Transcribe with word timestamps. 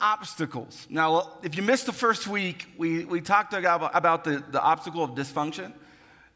Obstacles. 0.00 0.86
Now, 0.90 1.38
if 1.42 1.56
you 1.56 1.62
missed 1.62 1.86
the 1.86 1.92
first 1.92 2.26
week, 2.26 2.66
we, 2.76 3.04
we 3.04 3.20
talked 3.20 3.54
about, 3.54 3.90
about 3.94 4.24
the, 4.24 4.42
the 4.50 4.60
obstacle 4.60 5.02
of 5.02 5.10
dysfunction. 5.12 5.72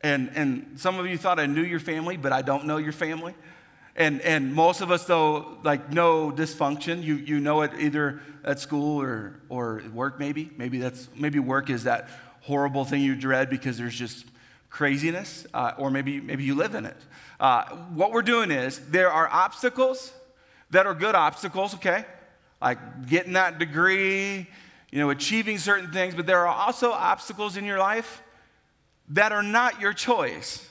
And, 0.02 0.30
and 0.34 0.80
some 0.80 0.98
of 0.98 1.06
you 1.06 1.16
thought 1.16 1.38
I 1.38 1.46
knew 1.46 1.62
your 1.62 1.80
family, 1.80 2.16
but 2.16 2.32
I 2.32 2.42
don't 2.42 2.64
know 2.64 2.78
your 2.78 2.92
family. 2.92 3.34
And, 3.94 4.20
and 4.22 4.54
most 4.54 4.80
of 4.80 4.90
us, 4.90 5.04
though, 5.04 5.58
like 5.62 5.92
know 5.92 6.32
dysfunction. 6.32 7.02
You, 7.02 7.16
you 7.16 7.40
know 7.40 7.62
it 7.62 7.72
either 7.78 8.20
at 8.44 8.58
school 8.58 9.00
or, 9.00 9.40
or 9.48 9.82
work, 9.92 10.18
maybe. 10.18 10.50
Maybe, 10.56 10.78
that's, 10.78 11.08
maybe 11.16 11.38
work 11.38 11.70
is 11.70 11.84
that 11.84 12.08
horrible 12.40 12.84
thing 12.84 13.02
you 13.02 13.14
dread 13.14 13.50
because 13.50 13.78
there's 13.78 13.94
just 13.94 14.24
craziness, 14.70 15.46
uh, 15.52 15.72
or 15.76 15.90
maybe, 15.90 16.20
maybe 16.20 16.44
you 16.44 16.54
live 16.54 16.74
in 16.74 16.86
it. 16.86 16.96
Uh, 17.38 17.64
what 17.94 18.12
we're 18.12 18.22
doing 18.22 18.50
is 18.50 18.78
there 18.88 19.10
are 19.10 19.28
obstacles 19.28 20.12
that 20.70 20.86
are 20.86 20.94
good 20.94 21.14
obstacles, 21.14 21.74
okay? 21.74 22.06
Like 22.62 23.08
getting 23.08 23.32
that 23.32 23.58
degree, 23.58 24.48
you 24.92 24.98
know, 24.98 25.10
achieving 25.10 25.58
certain 25.58 25.90
things, 25.90 26.14
but 26.14 26.26
there 26.26 26.46
are 26.46 26.54
also 26.54 26.92
obstacles 26.92 27.56
in 27.56 27.64
your 27.64 27.78
life 27.78 28.22
that 29.08 29.32
are 29.32 29.42
not 29.42 29.80
your 29.80 29.92
choice. 29.92 30.68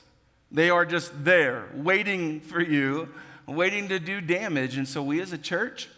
They 0.52 0.70
are 0.70 0.86
just 0.86 1.26
there, 1.26 1.68
waiting 1.76 2.40
for 2.40 2.62
you, 2.62 3.10
waiting 3.46 3.90
to 3.90 4.00
do 4.00 4.22
damage. 4.22 4.78
And 4.78 4.88
so, 4.88 5.04
we 5.04 5.20
as 5.22 5.34
a 5.34 5.38
church, 5.38 5.90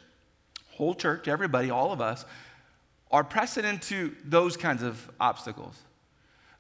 whole 0.72 0.96
church, 0.96 1.28
everybody, 1.28 1.70
all 1.70 1.92
of 1.92 2.02
us, 2.02 2.26
are 3.12 3.24
pressing 3.24 3.64
into 3.64 4.16
those 4.26 4.58
kinds 4.58 4.82
of 4.82 5.12
obstacles. 5.20 5.80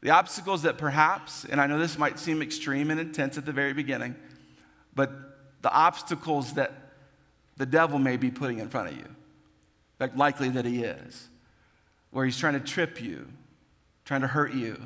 The 0.01 0.11
obstacles 0.11 0.61
that 0.63 0.77
perhaps, 0.77 1.43
and 1.45 1.59
I 1.59 1.65
know 1.65 1.79
this 1.79 1.97
might 1.97 2.19
seem 2.19 2.41
extreme 2.41 2.91
and 2.91 2.99
intense 2.99 3.37
at 3.37 3.45
the 3.45 3.51
very 3.51 3.73
beginning, 3.73 4.15
but 4.93 5.11
the 5.63 5.71
obstacles 5.71 6.53
that 6.53 6.73
the 7.57 7.65
devil 7.65 7.97
may 7.97 8.17
be 8.17 8.29
putting 8.29 8.59
in 8.59 8.69
front 8.69 8.89
of 8.89 8.97
you. 8.97 9.05
Likely 10.15 10.49
that 10.49 10.65
he 10.65 10.83
is, 10.83 11.29
where 12.11 12.25
he's 12.25 12.37
trying 12.37 12.53
to 12.53 12.59
trip 12.59 13.01
you, 13.01 13.27
trying 14.05 14.21
to 14.21 14.27
hurt 14.27 14.53
you. 14.53 14.81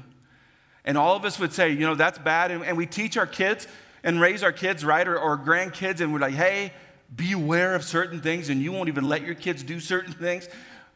And 0.86 0.98
all 0.98 1.16
of 1.16 1.26
us 1.26 1.40
would 1.40 1.52
say, 1.52 1.72
you 1.72 1.82
know, 1.82 1.96
that's 1.96 2.18
bad. 2.18 2.52
And, 2.52 2.64
and 2.64 2.78
we 2.78 2.86
teach 2.86 3.18
our 3.18 3.28
kids 3.28 3.68
and 4.04 4.22
raise 4.22 4.44
our 4.44 4.54
kids, 4.54 4.86
right, 4.86 5.08
or, 5.08 5.20
or 5.20 5.38
grandkids, 5.38 6.00
and 6.00 6.14
we're 6.14 6.20
like, 6.20 6.34
hey, 6.34 6.72
beware 7.14 7.76
of 7.76 7.84
certain 7.84 8.22
things, 8.22 8.50
and 8.50 8.62
you 8.62 8.72
won't 8.72 8.88
even 8.88 9.08
let 9.08 9.22
your 9.22 9.36
kids 9.36 9.64
do 9.64 9.80
certain 9.80 10.14
things. 10.14 10.48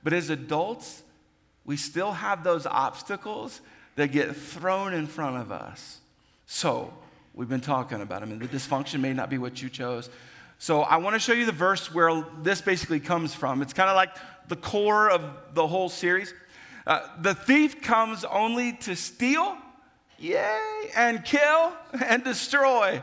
But 0.04 0.14
as 0.14 0.30
adults, 0.30 1.03
we 1.66 1.78
still 1.78 2.12
have 2.12 2.44
those 2.44 2.66
obstacles 2.66 3.62
that 3.96 4.12
get 4.12 4.36
thrown 4.36 4.94
in 4.94 5.08
front 5.08 5.38
of 5.38 5.52
us. 5.52 6.00
So, 6.46 6.94
we've 7.34 7.50
been 7.50 7.62
talking 7.62 8.02
about 8.02 8.22
them, 8.22 8.32
and 8.32 8.42
the 8.42 8.48
dysfunction 8.48 9.00
may 9.00 9.14
not 9.14 9.30
be 9.30 9.38
what 9.38 9.62
you 9.62 9.70
chose. 9.70 10.09
So, 10.62 10.82
I 10.84 10.98
want 10.98 11.16
to 11.16 11.20
show 11.20 11.34
you 11.34 11.48
the 11.48 11.52
verse 11.52 11.92
where 11.92 12.24
this 12.44 12.62
basically 12.62 13.00
comes 13.00 13.34
from. 13.34 13.64
It's 13.64 13.74
kind 13.74 13.90
of 13.90 13.96
like 13.96 14.16
the 14.48 14.56
core 14.56 15.10
of 15.10 15.24
the 15.56 15.66
whole 15.66 15.90
series. 15.90 16.36
Uh, 16.86 17.02
the 17.20 17.34
thief 17.34 17.82
comes 17.82 18.24
only 18.24 18.74
to 18.74 18.96
steal, 18.96 19.58
Yay, 20.20 20.92
and 20.96 21.26
kill 21.26 21.74
and 22.06 22.24
destroy. 22.24 23.02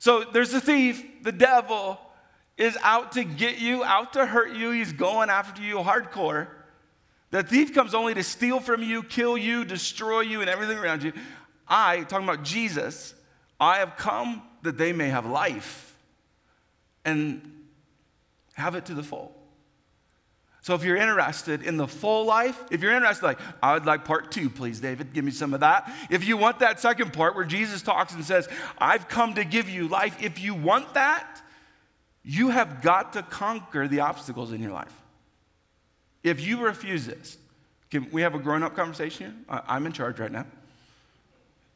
So 0.00 0.24
there's 0.24 0.50
the 0.50 0.60
thief, 0.60 1.22
the 1.22 1.30
devil 1.30 2.00
is 2.56 2.76
out 2.82 3.12
to 3.12 3.22
get 3.22 3.58
you, 3.58 3.84
out 3.84 4.14
to 4.14 4.26
hurt 4.26 4.52
you. 4.52 4.72
He's 4.72 4.92
going 4.92 5.30
after 5.30 5.62
you 5.62 5.76
hardcore. 5.76 6.48
The 7.30 7.44
thief 7.44 7.72
comes 7.72 7.94
only 7.94 8.14
to 8.14 8.24
steal 8.24 8.58
from 8.58 8.82
you, 8.82 9.04
kill 9.04 9.38
you, 9.38 9.64
destroy 9.64 10.22
you, 10.22 10.40
and 10.40 10.50
everything 10.50 10.78
around 10.78 11.04
you. 11.04 11.12
I, 11.68 12.00
talking 12.00 12.28
about 12.28 12.42
Jesus, 12.42 13.14
I 13.60 13.76
have 13.76 13.96
come 13.96 14.42
that 14.62 14.76
they 14.76 14.92
may 14.92 15.10
have 15.10 15.24
life 15.24 15.86
and 17.06 17.40
have 18.52 18.74
it 18.74 18.84
to 18.86 18.94
the 18.94 19.02
full. 19.02 19.32
So 20.60 20.74
if 20.74 20.82
you're 20.82 20.96
interested 20.96 21.62
in 21.62 21.76
the 21.76 21.86
full 21.86 22.24
life, 22.24 22.60
if 22.72 22.82
you're 22.82 22.92
interested, 22.92 23.24
like, 23.24 23.38
I 23.62 23.74
would 23.74 23.86
like 23.86 24.04
part 24.04 24.32
two, 24.32 24.50
please, 24.50 24.80
David, 24.80 25.12
give 25.12 25.24
me 25.24 25.30
some 25.30 25.54
of 25.54 25.60
that. 25.60 25.88
If 26.10 26.26
you 26.26 26.36
want 26.36 26.58
that 26.58 26.80
second 26.80 27.12
part 27.12 27.36
where 27.36 27.44
Jesus 27.44 27.82
talks 27.82 28.12
and 28.14 28.24
says, 28.24 28.48
I've 28.76 29.08
come 29.08 29.34
to 29.34 29.44
give 29.44 29.68
you 29.70 29.86
life, 29.86 30.20
if 30.20 30.40
you 30.40 30.54
want 30.54 30.94
that, 30.94 31.40
you 32.24 32.48
have 32.48 32.82
got 32.82 33.12
to 33.12 33.22
conquer 33.22 33.86
the 33.86 34.00
obstacles 34.00 34.52
in 34.52 34.60
your 34.60 34.72
life. 34.72 34.92
If 36.24 36.44
you 36.44 36.64
refuse 36.64 37.06
this, 37.06 37.38
can 37.92 38.10
we 38.10 38.22
have 38.22 38.34
a 38.34 38.40
grown 38.40 38.64
up 38.64 38.74
conversation? 38.74 39.44
I'm 39.48 39.86
in 39.86 39.92
charge 39.92 40.18
right 40.18 40.32
now. 40.32 40.46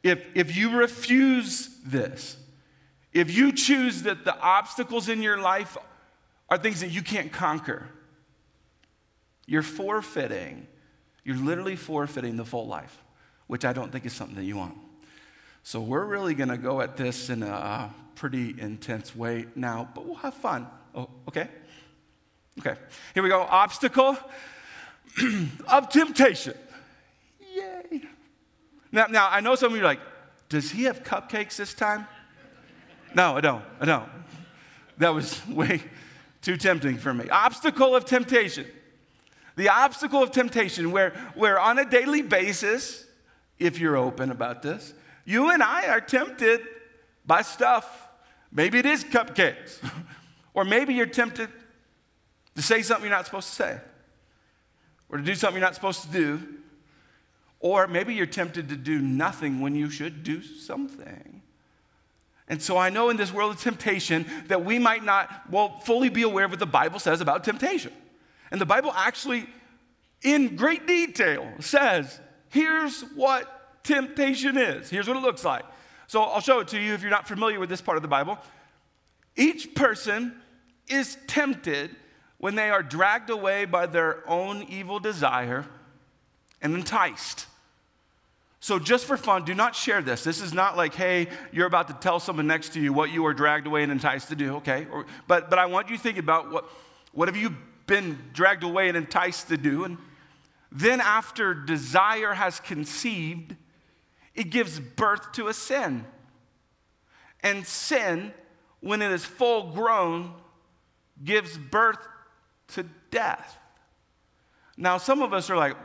If, 0.03 0.25
if 0.35 0.57
you 0.57 0.77
refuse 0.77 1.69
this, 1.85 2.35
if 3.13 3.35
you 3.35 3.51
choose 3.51 4.03
that 4.03 4.23
the 4.23 4.37
obstacles 4.39 5.09
in 5.09 5.21
your 5.21 5.39
life 5.39 5.77
are 6.49 6.57
things 6.57 6.81
that 6.81 6.89
you 6.89 7.01
can't 7.01 7.31
conquer, 7.31 7.87
you're 9.45 9.63
forfeiting, 9.63 10.67
you're 11.23 11.37
literally 11.37 11.75
forfeiting 11.75 12.37
the 12.37 12.45
full 12.45 12.67
life, 12.67 13.03
which 13.47 13.65
I 13.65 13.73
don't 13.73 13.91
think 13.91 14.05
is 14.05 14.13
something 14.13 14.35
that 14.35 14.45
you 14.45 14.57
want. 14.57 14.77
So 15.63 15.81
we're 15.81 16.05
really 16.05 16.33
going 16.33 16.49
to 16.49 16.57
go 16.57 16.81
at 16.81 16.97
this 16.97 17.29
in 17.29 17.43
a 17.43 17.49
uh, 17.49 17.89
pretty 18.15 18.55
intense 18.59 19.15
way 19.15 19.45
now, 19.55 19.89
but 19.93 20.05
we'll 20.05 20.15
have 20.15 20.33
fun. 20.33 20.67
Oh, 20.95 21.09
okay? 21.27 21.49
Okay. 22.59 22.75
Here 23.13 23.23
we 23.23 23.29
go. 23.29 23.41
Obstacle 23.41 24.17
of 25.67 25.89
temptation. 25.89 26.53
Yay. 27.55 28.03
Now, 28.91 29.07
now, 29.07 29.29
I 29.29 29.39
know 29.39 29.55
some 29.55 29.71
of 29.71 29.77
you 29.77 29.83
are 29.83 29.85
like, 29.85 30.01
does 30.49 30.71
he 30.71 30.83
have 30.83 31.03
cupcakes 31.03 31.55
this 31.55 31.73
time? 31.73 32.07
No, 33.13 33.37
I 33.37 33.41
don't. 33.41 33.63
I 33.79 33.85
don't. 33.85 34.09
That 34.97 35.13
was 35.13 35.45
way 35.49 35.81
too 36.41 36.57
tempting 36.57 36.97
for 36.97 37.13
me. 37.13 37.29
Obstacle 37.29 37.95
of 37.95 38.05
temptation. 38.05 38.65
The 39.55 39.69
obstacle 39.69 40.23
of 40.23 40.31
temptation, 40.31 40.91
where, 40.91 41.11
where 41.35 41.59
on 41.59 41.77
a 41.77 41.85
daily 41.85 42.21
basis, 42.21 43.05
if 43.59 43.79
you're 43.79 43.97
open 43.97 44.31
about 44.31 44.61
this, 44.61 44.93
you 45.25 45.51
and 45.51 45.61
I 45.61 45.87
are 45.87 46.01
tempted 46.01 46.61
by 47.25 47.41
stuff. 47.41 48.07
Maybe 48.51 48.79
it 48.79 48.85
is 48.85 49.03
cupcakes, 49.03 49.77
or 50.53 50.65
maybe 50.65 50.93
you're 50.93 51.05
tempted 51.05 51.49
to 52.55 52.61
say 52.61 52.81
something 52.81 53.05
you're 53.05 53.15
not 53.15 53.25
supposed 53.25 53.49
to 53.49 53.55
say, 53.55 53.79
or 55.09 55.17
to 55.17 55.23
do 55.23 55.35
something 55.35 55.59
you're 55.59 55.67
not 55.67 55.75
supposed 55.75 56.03
to 56.03 56.09
do, 56.09 56.41
or 57.59 57.87
maybe 57.87 58.15
you're 58.15 58.25
tempted 58.25 58.69
to 58.69 58.75
do 58.75 58.99
nothing 58.99 59.61
when 59.61 59.75
you 59.75 59.89
should 59.89 60.23
do 60.23 60.41
something. 60.41 61.40
And 62.51 62.61
so 62.61 62.77
I 62.77 62.89
know 62.89 63.09
in 63.09 63.15
this 63.15 63.31
world 63.31 63.55
of 63.55 63.61
temptation 63.61 64.25
that 64.47 64.65
we 64.65 64.77
might 64.77 65.05
not, 65.05 65.29
well, 65.49 65.79
fully 65.79 66.09
be 66.09 66.23
aware 66.23 66.43
of 66.43 66.51
what 66.51 66.59
the 66.59 66.65
Bible 66.65 66.99
says 66.99 67.21
about 67.21 67.45
temptation. 67.45 67.93
And 68.51 68.59
the 68.59 68.65
Bible 68.65 68.91
actually, 68.93 69.47
in 70.21 70.57
great 70.57 70.85
detail, 70.85 71.49
says 71.61 72.19
here's 72.49 73.03
what 73.15 73.83
temptation 73.85 74.57
is, 74.57 74.89
here's 74.89 75.07
what 75.07 75.15
it 75.15 75.21
looks 75.21 75.45
like. 75.45 75.63
So 76.07 76.21
I'll 76.23 76.41
show 76.41 76.59
it 76.59 76.67
to 76.67 76.79
you 76.79 76.93
if 76.93 77.01
you're 77.01 77.09
not 77.09 77.25
familiar 77.25 77.57
with 77.57 77.69
this 77.69 77.79
part 77.79 77.95
of 77.95 78.01
the 78.01 78.09
Bible. 78.09 78.37
Each 79.37 79.73
person 79.73 80.35
is 80.89 81.17
tempted 81.27 81.95
when 82.37 82.55
they 82.55 82.69
are 82.69 82.83
dragged 82.83 83.29
away 83.29 83.63
by 83.63 83.85
their 83.85 84.29
own 84.29 84.63
evil 84.63 84.99
desire 84.99 85.65
and 86.61 86.75
enticed. 86.75 87.45
So, 88.63 88.77
just 88.77 89.05
for 89.05 89.17
fun, 89.17 89.43
do 89.43 89.55
not 89.55 89.75
share 89.75 90.03
this. 90.03 90.23
This 90.23 90.39
is 90.39 90.53
not 90.53 90.77
like, 90.77 90.93
hey, 90.93 91.29
you're 91.51 91.65
about 91.65 91.87
to 91.87 91.95
tell 91.95 92.19
someone 92.19 92.45
next 92.45 92.73
to 92.73 92.79
you 92.79 92.93
what 92.93 93.09
you 93.09 93.23
were 93.23 93.33
dragged 93.33 93.65
away 93.65 93.81
and 93.81 93.91
enticed 93.91 94.29
to 94.29 94.35
do, 94.35 94.57
okay? 94.57 94.85
Or, 94.91 95.07
but, 95.27 95.49
but 95.49 95.57
I 95.57 95.65
want 95.65 95.89
you 95.89 95.97
to 95.97 96.03
think 96.03 96.19
about 96.19 96.51
what, 96.51 96.69
what 97.11 97.27
have 97.27 97.35
you 97.35 97.55
been 97.87 98.19
dragged 98.33 98.63
away 98.63 98.87
and 98.87 98.95
enticed 98.95 99.47
to 99.47 99.57
do. 99.57 99.83
And 99.83 99.97
then, 100.71 101.01
after 101.01 101.55
desire 101.55 102.33
has 102.33 102.59
conceived, 102.59 103.55
it 104.35 104.51
gives 104.51 104.79
birth 104.79 105.31
to 105.33 105.47
a 105.47 105.55
sin. 105.55 106.05
And 107.41 107.65
sin, 107.65 108.31
when 108.79 109.01
it 109.01 109.11
is 109.11 109.25
full 109.25 109.71
grown, 109.71 110.35
gives 111.23 111.57
birth 111.57 112.07
to 112.69 112.85
death. 113.09 113.57
Now, 114.77 114.99
some 114.99 115.23
of 115.23 115.33
us 115.33 115.49
are 115.49 115.57
like, 115.57 115.75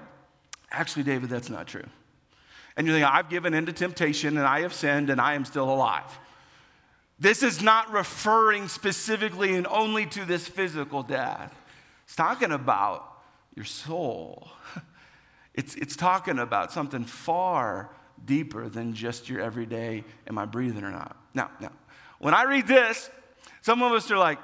actually, 0.70 1.04
David, 1.04 1.30
that's 1.30 1.48
not 1.48 1.66
true. 1.66 1.86
And 2.76 2.86
you 2.86 2.92
think, 2.92 3.06
I've 3.06 3.30
given 3.30 3.54
in 3.54 3.66
to 3.66 3.72
temptation 3.72 4.36
and 4.36 4.46
I 4.46 4.60
have 4.60 4.74
sinned 4.74 5.10
and 5.10 5.20
I 5.20 5.34
am 5.34 5.44
still 5.44 5.70
alive. 5.70 6.18
This 7.18 7.42
is 7.42 7.62
not 7.62 7.90
referring 7.90 8.68
specifically 8.68 9.54
and 9.54 9.66
only 9.66 10.04
to 10.06 10.24
this 10.24 10.46
physical 10.46 11.02
death. 11.02 11.54
It's 12.04 12.14
talking 12.14 12.52
about 12.52 13.22
your 13.54 13.64
soul. 13.64 14.48
It's, 15.56 15.74
it's 15.76 15.96
talking 15.96 16.38
about 16.38 16.70
something 16.70 17.06
far 17.06 17.90
deeper 18.22 18.68
than 18.68 18.92
just 18.92 19.30
your 19.30 19.40
everyday, 19.40 20.04
am 20.26 20.36
I 20.36 20.44
breathing 20.44 20.84
or 20.84 20.90
not? 20.90 21.16
Now, 21.32 21.50
now, 21.60 21.72
when 22.18 22.34
I 22.34 22.44
read 22.44 22.66
this, 22.66 23.08
some 23.62 23.82
of 23.82 23.92
us 23.92 24.10
are 24.10 24.18
like, 24.18 24.38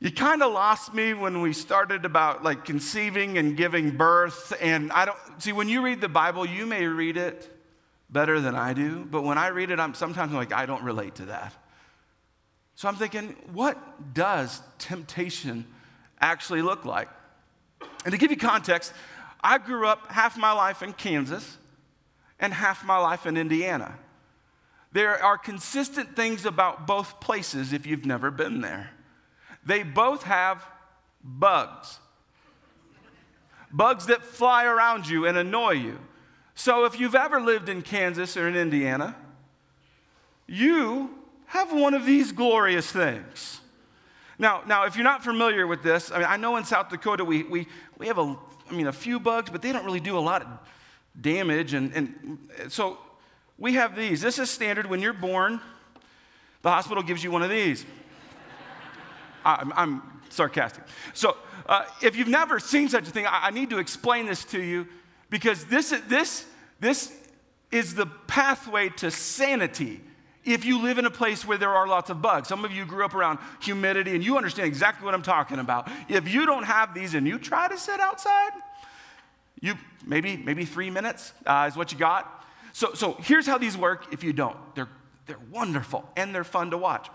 you 0.00 0.10
kind 0.10 0.42
of 0.42 0.52
lost 0.52 0.94
me 0.94 1.12
when 1.12 1.42
we 1.42 1.52
started 1.52 2.06
about 2.06 2.42
like 2.42 2.64
conceiving 2.64 3.36
and 3.36 3.54
giving 3.54 3.90
birth. 3.90 4.56
And 4.60 4.90
I 4.92 5.04
don't 5.04 5.18
see 5.38 5.52
when 5.52 5.68
you 5.68 5.82
read 5.82 6.00
the 6.00 6.08
Bible, 6.08 6.46
you 6.46 6.64
may 6.64 6.86
read 6.86 7.18
it 7.18 7.54
better 8.08 8.40
than 8.40 8.54
I 8.54 8.72
do, 8.72 9.04
but 9.04 9.22
when 9.22 9.36
I 9.36 9.48
read 9.48 9.70
it, 9.70 9.78
I'm 9.78 9.94
sometimes 9.94 10.32
like, 10.32 10.52
I 10.52 10.64
don't 10.64 10.82
relate 10.82 11.16
to 11.16 11.26
that. 11.26 11.52
So 12.76 12.88
I'm 12.88 12.96
thinking, 12.96 13.36
what 13.52 14.14
does 14.14 14.62
temptation 14.78 15.66
actually 16.18 16.62
look 16.62 16.86
like? 16.86 17.08
And 18.04 18.12
to 18.12 18.18
give 18.18 18.30
you 18.30 18.38
context, 18.38 18.94
I 19.42 19.58
grew 19.58 19.86
up 19.86 20.10
half 20.10 20.38
my 20.38 20.52
life 20.52 20.82
in 20.82 20.94
Kansas 20.94 21.58
and 22.38 22.54
half 22.54 22.84
my 22.84 22.96
life 22.96 23.26
in 23.26 23.36
Indiana. 23.36 23.98
There 24.92 25.22
are 25.22 25.36
consistent 25.36 26.16
things 26.16 26.46
about 26.46 26.86
both 26.86 27.20
places 27.20 27.74
if 27.74 27.86
you've 27.86 28.06
never 28.06 28.30
been 28.30 28.62
there. 28.62 28.90
They 29.64 29.82
both 29.82 30.22
have 30.24 30.64
bugs. 31.22 31.98
Bugs 33.72 34.06
that 34.06 34.24
fly 34.24 34.64
around 34.64 35.08
you 35.08 35.26
and 35.26 35.36
annoy 35.36 35.72
you. 35.72 35.98
So 36.54 36.84
if 36.84 36.98
you've 36.98 37.14
ever 37.14 37.40
lived 37.40 37.68
in 37.68 37.82
Kansas 37.82 38.36
or 38.36 38.48
in 38.48 38.56
Indiana, 38.56 39.16
you 40.46 41.10
have 41.46 41.72
one 41.72 41.94
of 41.94 42.04
these 42.04 42.32
glorious 42.32 42.90
things. 42.90 43.60
Now, 44.38 44.62
now, 44.66 44.84
if 44.86 44.96
you're 44.96 45.04
not 45.04 45.22
familiar 45.22 45.66
with 45.66 45.82
this, 45.82 46.10
I 46.10 46.18
mean, 46.18 46.26
I 46.28 46.36
know 46.36 46.56
in 46.56 46.64
South 46.64 46.88
Dakota 46.88 47.24
we, 47.24 47.42
we, 47.44 47.66
we 47.98 48.06
have 48.06 48.18
a, 48.18 48.36
I 48.70 48.72
mean, 48.72 48.86
a 48.86 48.92
few 48.92 49.20
bugs, 49.20 49.50
but 49.50 49.62
they 49.62 49.70
don't 49.70 49.84
really 49.84 50.00
do 50.00 50.16
a 50.16 50.20
lot 50.20 50.42
of 50.42 50.48
damage. 51.20 51.74
And, 51.74 51.92
and 51.94 52.38
so 52.72 52.98
we 53.58 53.74
have 53.74 53.94
these. 53.94 54.20
This 54.20 54.38
is 54.38 54.50
standard 54.50 54.86
when 54.86 55.00
you're 55.00 55.12
born. 55.12 55.60
The 56.62 56.70
hospital 56.70 57.02
gives 57.02 57.22
you 57.22 57.30
one 57.30 57.42
of 57.42 57.50
these. 57.50 57.84
I'm, 59.44 59.72
I'm, 59.74 60.02
sarcastic. 60.30 60.84
So, 61.12 61.36
uh, 61.66 61.84
if 62.02 62.16
you've 62.16 62.28
never 62.28 62.60
seen 62.60 62.88
such 62.88 63.08
a 63.08 63.10
thing, 63.10 63.26
I, 63.26 63.46
I, 63.46 63.50
need 63.50 63.70
to 63.70 63.78
explain 63.78 64.26
this 64.26 64.44
to 64.46 64.62
you 64.62 64.86
because 65.28 65.64
this, 65.64 65.92
this, 66.08 66.46
this 66.78 67.12
is 67.70 67.94
the 67.94 68.06
pathway 68.06 68.88
to 68.90 69.10
sanity 69.10 70.00
if 70.44 70.64
you 70.64 70.80
live 70.82 70.98
in 70.98 71.04
a 71.04 71.10
place 71.10 71.44
where 71.44 71.58
there 71.58 71.70
are 71.70 71.86
lots 71.86 72.10
of 72.10 72.22
bugs. 72.22 72.48
Some 72.48 72.64
of 72.64 72.72
you 72.72 72.84
grew 72.84 73.04
up 73.04 73.14
around 73.14 73.38
humidity 73.60 74.14
and 74.14 74.24
you 74.24 74.36
understand 74.36 74.66
exactly 74.66 75.04
what 75.04 75.14
I'm 75.14 75.22
talking 75.22 75.58
about. 75.58 75.90
If 76.08 76.32
you 76.32 76.46
don't 76.46 76.64
have 76.64 76.94
these 76.94 77.14
and 77.14 77.26
you 77.26 77.38
try 77.38 77.68
to 77.68 77.78
sit 77.78 78.00
outside, 78.00 78.50
you 79.60 79.74
maybe 80.06 80.36
maybe 80.38 80.64
three 80.64 80.90
minutes 80.90 81.32
uh, 81.46 81.68
is 81.70 81.76
what 81.76 81.92
you 81.92 81.98
got. 81.98 82.44
So 82.72 82.94
so 82.94 83.16
here's 83.20 83.46
how 83.46 83.58
these 83.58 83.76
work. 83.76 84.12
If 84.12 84.24
you 84.24 84.32
don't, 84.32 84.56
they're 84.74 84.88
they're 85.26 85.38
wonderful 85.50 86.08
and 86.16 86.34
they're 86.34 86.44
fun 86.44 86.70
to 86.70 86.78
watch. 86.78 87.08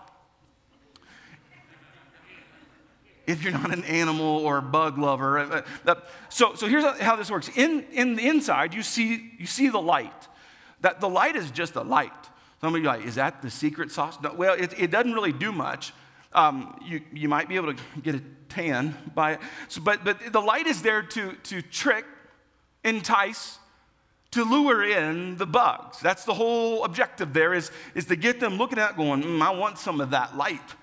If 3.26 3.42
you're 3.42 3.52
not 3.52 3.72
an 3.72 3.84
animal 3.84 4.38
or 4.38 4.60
bug 4.60 4.98
lover, 4.98 5.38
uh, 5.38 5.62
uh, 5.86 5.94
so 6.28 6.54
so 6.54 6.66
here's 6.66 6.84
how 7.00 7.16
this 7.16 7.30
works. 7.30 7.50
In 7.56 7.84
in 7.92 8.14
the 8.14 8.28
inside, 8.28 8.74
you 8.74 8.82
see 8.82 9.32
you 9.38 9.46
see 9.46 9.68
the 9.68 9.80
light. 9.80 10.28
That 10.82 11.00
the 11.00 11.08
light 11.08 11.36
is 11.36 11.50
just 11.50 11.74
a 11.74 11.82
light. 11.82 12.12
Some 12.60 12.74
of 12.74 12.80
you 12.80 12.86
like, 12.86 13.04
is 13.04 13.16
that 13.16 13.42
the 13.42 13.50
secret 13.50 13.90
sauce? 13.90 14.18
No, 14.22 14.32
well, 14.32 14.54
it, 14.54 14.78
it 14.78 14.90
doesn't 14.90 15.12
really 15.12 15.32
do 15.32 15.52
much. 15.52 15.92
Um, 16.32 16.78
you, 16.84 17.00
you 17.12 17.28
might 17.28 17.48
be 17.48 17.56
able 17.56 17.74
to 17.74 17.82
get 18.02 18.14
a 18.14 18.22
tan 18.48 18.96
by 19.14 19.32
it. 19.32 19.40
So, 19.68 19.80
but, 19.80 20.04
but 20.04 20.32
the 20.32 20.40
light 20.40 20.66
is 20.66 20.82
there 20.82 21.02
to, 21.02 21.32
to 21.32 21.62
trick, 21.62 22.04
entice, 22.82 23.58
to 24.32 24.44
lure 24.44 24.84
in 24.84 25.36
the 25.36 25.46
bugs. 25.46 26.00
That's 26.00 26.24
the 26.24 26.34
whole 26.34 26.84
objective 26.84 27.32
there 27.32 27.54
is, 27.54 27.70
is 27.94 28.06
to 28.06 28.16
get 28.16 28.40
them 28.40 28.58
looking 28.58 28.78
at 28.78 28.96
going, 28.96 29.22
mm, 29.22 29.42
I 29.42 29.50
want 29.50 29.78
some 29.78 30.00
of 30.00 30.10
that 30.10 30.36
light. 30.36 30.74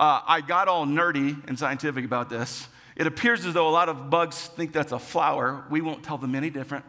Uh, 0.00 0.22
I 0.26 0.40
got 0.40 0.66
all 0.66 0.86
nerdy 0.86 1.46
and 1.46 1.58
scientific 1.58 2.06
about 2.06 2.30
this. 2.30 2.66
It 2.96 3.06
appears 3.06 3.44
as 3.44 3.52
though 3.52 3.68
a 3.68 3.70
lot 3.70 3.90
of 3.90 4.08
bugs 4.08 4.46
think 4.46 4.72
that's 4.72 4.92
a 4.92 4.98
flower. 4.98 5.66
We 5.68 5.82
won't 5.82 6.02
tell 6.02 6.16
them 6.16 6.34
any 6.34 6.48
different. 6.48 6.86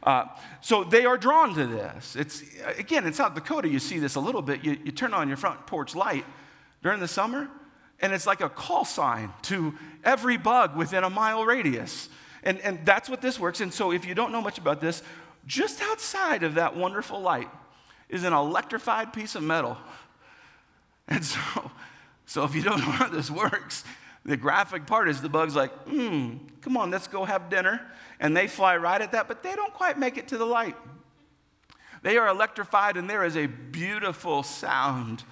Uh, 0.00 0.26
so 0.60 0.84
they 0.84 1.04
are 1.06 1.18
drawn 1.18 1.54
to 1.56 1.66
this. 1.66 2.14
It's, 2.14 2.44
again, 2.78 3.04
in 3.04 3.12
South 3.14 3.34
Dakota, 3.34 3.68
you 3.68 3.80
see 3.80 3.98
this 3.98 4.14
a 4.14 4.20
little 4.20 4.42
bit. 4.42 4.64
You, 4.64 4.78
you 4.84 4.92
turn 4.92 5.12
on 5.12 5.26
your 5.26 5.36
front 5.36 5.66
porch 5.66 5.96
light 5.96 6.24
during 6.84 7.00
the 7.00 7.08
summer, 7.08 7.48
and 8.00 8.12
it's 8.12 8.28
like 8.28 8.40
a 8.40 8.48
call 8.48 8.84
sign 8.84 9.32
to 9.42 9.74
every 10.04 10.36
bug 10.36 10.76
within 10.76 11.02
a 11.02 11.10
mile 11.10 11.44
radius. 11.44 12.08
And, 12.44 12.60
and 12.60 12.86
that's 12.86 13.10
what 13.10 13.20
this 13.20 13.40
works. 13.40 13.60
And 13.60 13.74
so 13.74 13.90
if 13.90 14.06
you 14.06 14.14
don't 14.14 14.30
know 14.30 14.40
much 14.40 14.56
about 14.56 14.80
this, 14.80 15.02
just 15.48 15.82
outside 15.82 16.44
of 16.44 16.54
that 16.54 16.76
wonderful 16.76 17.20
light 17.20 17.50
is 18.08 18.22
an 18.22 18.32
electrified 18.32 19.12
piece 19.12 19.34
of 19.34 19.42
metal. 19.42 19.76
And 21.12 21.24
so, 21.24 21.40
so 22.30 22.44
if 22.44 22.54
you 22.54 22.62
don't 22.62 22.78
know 22.86 22.92
how 22.92 23.08
this 23.08 23.28
works, 23.28 23.82
the 24.24 24.36
graphic 24.36 24.86
part 24.86 25.08
is 25.08 25.20
the 25.20 25.28
bug's 25.28 25.56
like, 25.56 25.72
hmm, 25.88 26.36
come 26.60 26.76
on, 26.76 26.88
let's 26.88 27.08
go 27.08 27.24
have 27.24 27.50
dinner. 27.50 27.80
And 28.20 28.36
they 28.36 28.46
fly 28.46 28.76
right 28.76 29.00
at 29.00 29.10
that, 29.12 29.26
but 29.26 29.42
they 29.42 29.52
don't 29.56 29.74
quite 29.74 29.98
make 29.98 30.16
it 30.16 30.28
to 30.28 30.38
the 30.38 30.44
light. 30.44 30.76
They 32.02 32.18
are 32.18 32.28
electrified, 32.28 32.96
and 32.96 33.10
there 33.10 33.24
is 33.24 33.36
a 33.36 33.46
beautiful 33.46 34.44
sound. 34.44 35.24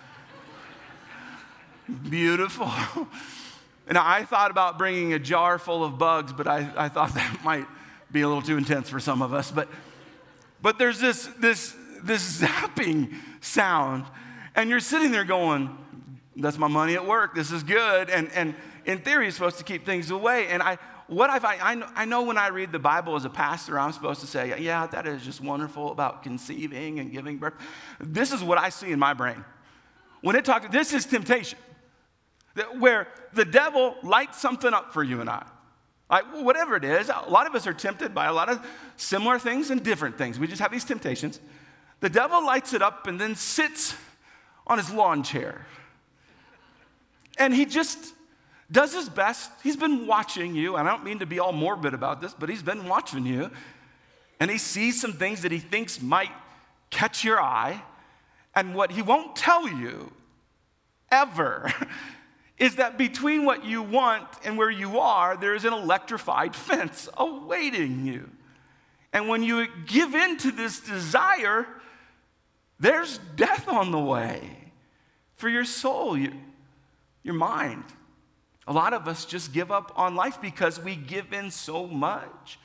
beautiful. 2.11 2.69
and 3.87 3.97
I 3.97 4.25
thought 4.25 4.51
about 4.51 4.77
bringing 4.77 5.13
a 5.13 5.21
jar 5.21 5.61
full 5.61 5.85
of 5.85 5.99
bugs, 5.99 6.33
but 6.33 6.49
I, 6.49 6.69
I 6.77 6.89
thought 6.89 7.15
that 7.15 7.45
might 7.45 7.67
be 8.11 8.23
a 8.23 8.27
little 8.27 8.43
too 8.43 8.57
intense 8.57 8.89
for 8.89 8.99
some 8.99 9.23
of 9.23 9.33
us. 9.33 9.53
But, 9.53 9.69
but 10.61 10.81
there's 10.81 10.99
this, 10.99 11.27
this, 11.39 11.77
this 12.03 12.41
zapping 12.43 13.15
sound, 13.41 14.05
and 14.57 14.69
you're 14.69 14.81
sitting 14.81 15.13
there 15.13 15.25
going, 15.25 15.79
that's 16.39 16.59
my 16.59 16.69
money 16.69 16.95
at 16.95 17.07
work. 17.07 17.35
This 17.35 17.51
is 17.51 17.63
good. 17.63 18.11
And, 18.11 18.31
and 18.33 18.55
in 18.85 18.99
theory, 18.99 19.25
you're 19.25 19.33
supposed 19.33 19.59
to 19.59 19.65
keep 19.65 19.85
things 19.85 20.11
away. 20.11 20.47
And 20.49 20.63
I, 20.63 20.79
what 21.09 21.31
I 21.31 21.39
find, 21.39 21.61
I 21.61 21.75
know, 21.75 21.87
I 21.95 22.05
know 22.05 22.23
when 22.23 22.39
I 22.39 22.49
read 22.49 22.71
the 22.71 22.79
Bible 22.79 23.17
as 23.17 23.25
a 23.25 23.31
pastor, 23.31 23.79
I'm 23.79 23.93
supposed 23.93 24.21
to 24.21 24.27
say, 24.27 24.55
yeah, 24.61 24.87
that 24.87 25.07
is 25.07 25.25
just 25.25 25.41
wonderful 25.41 25.91
about 25.91 26.23
conceiving 26.23 27.01
and 27.01 27.11
giving 27.11 27.39
birth. 27.39 27.55
This 27.99 28.33
is 28.33 28.43
what 28.43 28.59
I 28.59 28.69
see 28.69 28.93
in 28.93 28.99
my 28.99 29.15
brain. 29.15 29.45
When 30.21 30.37
it 30.37 30.45
talks, 30.45 30.69
this 30.71 30.93
is 30.93 31.07
temptation, 31.07 31.59
where 32.79 33.09
the 33.33 33.45
devil 33.45 33.97
lights 34.03 34.41
something 34.41 34.73
up 34.73 34.93
for 34.93 35.03
you 35.03 35.21
and 35.21 35.31
I. 35.31 35.47
Like, 36.11 36.25
whatever 36.35 36.77
it 36.77 36.85
is, 36.85 37.11
a 37.11 37.29
lot 37.29 37.47
of 37.47 37.55
us 37.55 37.67
are 37.67 37.75
tempted 37.75 38.15
by 38.15 38.27
a 38.27 38.33
lot 38.33 38.49
of 38.49 38.67
similar 38.97 39.39
things 39.39 39.71
and 39.71 39.83
different 39.83 40.17
things. 40.17 40.39
We 40.39 40.47
just 40.47 40.61
have 40.61 40.73
these 40.73 40.85
temptations. 40.85 41.41
The 42.01 42.09
devil 42.09 42.45
lights 42.45 42.73
it 42.73 42.81
up 42.81 43.07
and 43.07 43.21
then 43.21 43.35
sits 43.35 43.95
on 44.67 44.79
his 44.79 44.91
lawn 44.91 45.23
chair. 45.23 45.67
And 47.39 47.55
he 47.55 47.65
just 47.65 48.15
does 48.71 48.93
his 48.93 49.09
best. 49.09 49.51
He's 49.63 49.77
been 49.77 50.07
watching 50.07 50.55
you. 50.55 50.77
And 50.77 50.89
I 50.89 50.91
don't 50.91 51.05
mean 51.05 51.21
to 51.21 51.27
be 51.27 51.39
all 51.39 51.53
morbid 51.53 51.95
about 51.95 52.21
this, 52.21 52.35
but 52.35 52.49
he's 52.49 52.63
been 52.63 52.87
watching 52.87 53.25
you. 53.25 53.51
And 54.41 54.51
he 54.51 54.59
sees 54.59 55.01
some 55.01 55.13
things 55.13 55.43
that 55.43 55.53
he 55.53 55.59
thinks 55.59 56.01
might 56.01 56.31
catch 56.91 57.25
your 57.25 57.41
eye. 57.41 57.83
And 58.55 58.75
what 58.75 58.91
he 58.91 59.03
won't 59.03 59.37
tell 59.37 59.69
you 59.69 60.13
ever 61.11 61.73
is 62.59 62.77
that 62.77 62.99
between 62.99 63.45
what 63.45 63.65
you 63.65 63.83
want 63.83 64.27
and 64.45 64.59
where 64.59 64.71
you 64.71 64.99
are, 64.99 65.37
there 65.37 65.55
is 65.55 65.65
an 65.65 65.73
electrified 65.73 66.55
fence 66.57 67.09
awaiting 67.17 68.07
you. 68.07 68.31
And 69.13 69.29
when 69.29 69.43
you 69.43 69.67
give 69.87 70.15
in 70.15 70.37
to 70.39 70.51
this 70.51 70.81
desire, 70.81 71.67
there's 72.79 73.19
death 73.37 73.67
on 73.69 73.91
the 73.91 73.99
way 73.99 74.73
for 75.37 75.49
your 75.49 75.65
soul, 75.65 76.17
your, 76.17 76.33
your 77.29 77.37
mind. 77.37 77.85
A 78.67 78.73
lot 78.73 78.93
of 78.93 79.07
us 79.07 79.25
just 79.25 79.53
give 79.53 79.71
up 79.71 79.93
on 79.95 80.17
life 80.17 80.41
because 80.41 80.81
we 80.81 80.97
give 80.97 81.33
in 81.33 81.53
so 81.53 81.87
much. 81.87 82.59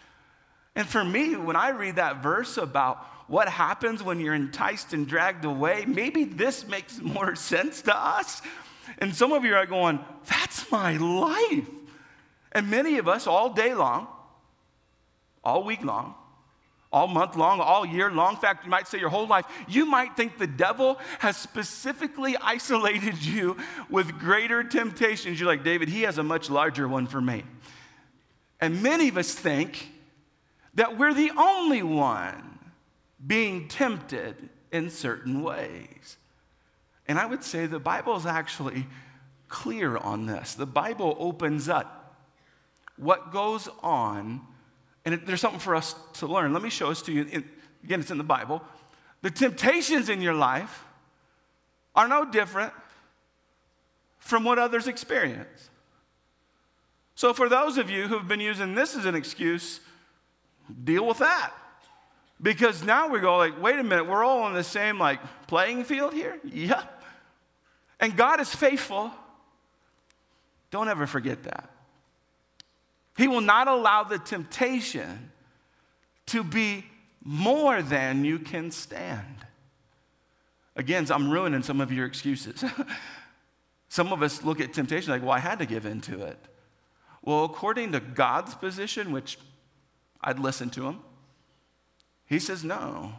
And 0.75 0.88
for 0.88 1.03
me, 1.03 1.36
when 1.36 1.55
I 1.55 1.70
read 1.70 1.98
that 1.98 2.24
verse 2.24 2.58
about 2.58 2.98
what 3.27 3.48
happens 3.48 4.01
when 4.01 4.20
you're 4.20 4.34
enticed 4.34 4.93
and 4.93 5.08
dragged 5.08 5.46
away, 5.46 5.86
maybe 5.86 6.24
this 6.24 6.67
makes 6.67 7.00
more 7.01 7.36
sense 7.36 7.84
to 7.84 7.96
us. 7.96 8.41
And 8.98 9.15
some 9.15 9.32
of 9.32 9.46
you 9.46 9.53
are 9.53 9.65
going, 9.65 10.00
that's 10.25 10.72
my 10.72 10.98
life. 10.98 11.70
And 12.51 12.70
many 12.70 12.98
of 12.98 13.08
us, 13.08 13.27
all 13.27 13.53
day 13.53 13.74
long, 13.74 14.08
all 15.43 15.63
week 15.63 15.84
long, 15.84 16.15
all 16.94 17.08
month 17.08 17.36
long, 17.36 17.60
all 17.60 17.86
year 17.86 18.12
long. 18.12 18.36
In 18.36 18.40
fact, 18.40 18.64
you 18.64 18.70
might 18.70 18.88
say 18.88 19.00
your 19.00 19.10
whole 19.10 19.26
life. 19.26 19.46
You 19.68 19.88
might 19.88 20.16
think 20.16 20.38
the 20.38 20.48
devil 20.48 21.00
has 21.20 21.36
specifically 21.36 22.38
isolated 22.42 23.22
you 23.26 23.58
with 23.90 24.20
greater 24.20 24.64
temptations. 24.64 25.40
You're 25.40 25.50
like, 25.50 25.64
David, 25.64 25.90
he 25.90 26.04
has 26.04 26.20
a 26.20 26.24
much 26.24 26.50
larger 26.52 26.88
one 26.88 27.08
for 27.08 27.20
me. 27.20 27.44
And 28.62 28.84
many 28.84 29.10
of 29.10 29.18
us 29.18 29.34
think 29.34 29.92
that 30.76 30.98
we're 30.98 31.14
the 31.14 31.32
only 31.36 31.82
one 31.82 32.60
being 33.26 33.68
tempted 33.68 34.50
in 34.72 34.90
certain 34.90 35.42
ways. 35.42 36.18
And 37.08 37.18
I 37.20 37.26
would 37.26 37.44
say 37.44 37.66
the 37.66 37.80
Bible 37.80 38.16
is 38.16 38.26
actually 38.26 38.86
clear 39.50 39.98
on 39.98 40.28
this. 40.28 40.54
The 40.54 40.66
Bible 40.66 41.18
opens 41.20 41.68
up 41.68 42.16
what 42.98 43.32
goes 43.32 43.68
on 43.82 44.42
and 45.05 45.15
it, 45.15 45.25
there's 45.25 45.41
something 45.41 45.60
for 45.60 45.75
us 45.75 45.95
to 46.13 46.27
learn. 46.27 46.53
Let 46.53 46.62
me 46.62 46.69
show 46.69 46.89
this 46.89 47.01
to 47.03 47.12
you. 47.12 47.24
In, 47.24 47.43
again, 47.83 48.00
it's 48.00 48.12
in 48.12 48.17
the 48.17 48.24
Bible. 48.24 48.62
The 49.22 49.31
temptations 49.31 50.10
in 50.10 50.22
your 50.22 50.33
life 50.33 50.83
are 51.95 52.07
no 52.07 52.25
different 52.29 52.74
from 54.19 54.43
what 54.43 54.57
others 54.57 54.88
experience. 54.88 55.69
So, 57.15 57.33
for 57.33 57.48
those 57.48 57.77
of 57.77 57.89
you 57.89 58.07
who've 58.07 58.27
been 58.27 58.39
using 58.39 58.74
this 58.74 58.95
as 58.95 59.05
an 59.05 59.15
excuse, 59.15 59.79
deal 60.83 61.05
with 61.05 61.19
that. 61.19 61.51
Because 62.41 62.83
now 62.83 63.07
we 63.07 63.19
go 63.19 63.38
like, 63.38 63.62
wait 63.62 63.79
a 63.79 63.83
minute, 63.83 64.05
we're 64.05 64.24
all 64.24 64.41
on 64.41 64.53
the 64.53 64.63
same 64.63 65.00
like 65.00 65.19
playing 65.48 65.83
field 65.83 66.13
here? 66.13 66.39
Yep. 66.43 67.03
And 68.00 68.17
God 68.17 68.41
is 68.41 68.53
faithful. 68.53 69.12
Don't 70.72 70.89
ever 70.89 71.07
forget 71.07 71.43
that. 71.43 71.69
He 73.15 73.27
will 73.27 73.41
not 73.41 73.67
allow 73.67 74.03
the 74.03 74.17
temptation 74.17 75.32
to 76.27 76.43
be 76.43 76.86
more 77.24 77.82
than 77.82 78.25
you 78.25 78.39
can 78.39 78.72
stand. 78.72 79.46
Again, 80.75 81.05
I'm 81.10 81.29
ruining 81.29 81.63
some 81.63 81.79
of 81.79 81.91
your 81.91 82.05
excuses. 82.05 82.63
some 83.89 84.12
of 84.12 84.24
us 84.24 84.43
look 84.43 84.60
at 84.60 84.74
temptation 84.74 85.12
like, 85.12 85.22
well, 85.22 85.32
I 85.32 85.39
had 85.39 85.60
to 85.60 85.65
give 85.65 85.86
in 85.86 86.01
to 86.01 86.24
it. 86.24 86.38
Well, 87.22 87.46
according 87.46 87.91
to 87.93 88.00
God's 88.00 88.55
position, 88.55 89.12
which 89.12 89.38
I'd 90.22 90.39
listen 90.39 90.70
to 90.72 90.88
him, 90.88 91.00
he 92.25 92.39
says, 92.39 92.63
no. 92.63 93.13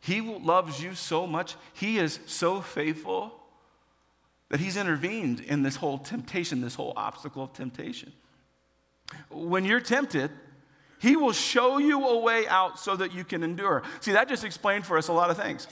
He 0.00 0.20
loves 0.20 0.82
you 0.82 0.94
so 0.94 1.26
much. 1.26 1.56
He 1.72 1.98
is 1.98 2.18
so 2.26 2.60
faithful 2.60 3.34
that 4.48 4.60
he's 4.60 4.76
intervened 4.76 5.40
in 5.40 5.62
this 5.62 5.76
whole 5.76 5.98
temptation, 5.98 6.60
this 6.60 6.74
whole 6.74 6.92
obstacle 6.96 7.44
of 7.44 7.52
temptation. 7.52 8.12
When 9.30 9.64
you're 9.64 9.80
tempted, 9.80 10.30
he 10.98 11.16
will 11.16 11.32
show 11.32 11.78
you 11.78 12.06
a 12.06 12.18
way 12.18 12.46
out 12.48 12.78
so 12.78 12.96
that 12.96 13.12
you 13.12 13.24
can 13.24 13.42
endure. 13.42 13.82
See, 14.00 14.12
that 14.12 14.28
just 14.28 14.44
explained 14.44 14.84
for 14.84 14.98
us 14.98 15.08
a 15.08 15.12
lot 15.12 15.30
of 15.30 15.36
things. 15.36 15.66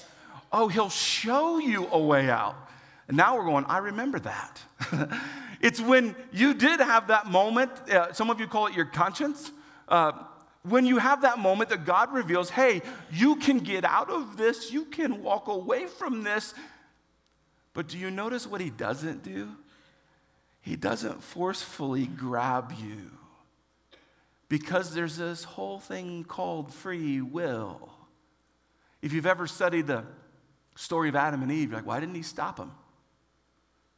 Oh, 0.53 0.69
he'll 0.69 0.89
show 0.89 1.59
you 1.59 1.89
a 1.91 1.99
way 1.99 2.31
out. 2.31 2.57
And 3.09 3.17
now 3.17 3.37
we're 3.37 3.45
going, 3.45 3.65
I 3.67 3.79
remember 3.79 4.19
that. 4.21 4.63
it's 5.61 5.81
when 5.81 6.15
you 6.33 6.55
did 6.55 6.81
have 6.81 7.09
that 7.09 7.27
moment, 7.27 7.71
uh, 7.91 8.13
some 8.13 8.31
of 8.31 8.41
you 8.41 8.47
call 8.47 8.67
it 8.67 8.75
your 8.75 8.85
conscience. 8.85 9.51
Uh, 9.89 10.13
when 10.63 10.87
you 10.87 10.99
have 10.99 11.23
that 11.23 11.39
moment 11.39 11.71
that 11.71 11.85
God 11.85 12.13
reveals, 12.13 12.51
hey, 12.51 12.83
you 13.13 13.37
can 13.37 13.59
get 13.59 13.85
out 13.85 14.11
of 14.11 14.37
this, 14.37 14.73
you 14.73 14.85
can 14.85 15.23
walk 15.23 15.49
away 15.49 15.87
from 15.87 16.23
this. 16.23 16.55
But 17.73 17.89
do 17.89 17.99
you 17.99 18.11
notice 18.11 18.47
what 18.47 18.61
he 18.61 18.71
doesn't 18.71 19.23
do? 19.23 19.51
He 20.61 20.75
doesn't 20.75 21.23
forcefully 21.23 22.07
grab 22.07 22.73
you 22.81 23.13
because 24.49 24.95
there's 24.95 25.17
this 25.17 25.45
whole 25.45 25.81
thing 25.81 26.25
called 26.25 26.73
free 26.73 27.21
will. 27.21 27.91
If 29.03 29.13
you've 29.13 29.27
ever 29.27 29.47
studied 29.47 29.87
the 29.87 30.05
story 30.77 31.09
of 31.09 31.17
Adam 31.17 31.43
and 31.43 31.51
Eve, 31.51 31.73
like, 31.73 31.87
why 31.87 32.01
didn't 32.01 32.15
he 32.15 32.23
stop 32.23 32.57
them? 32.57 32.73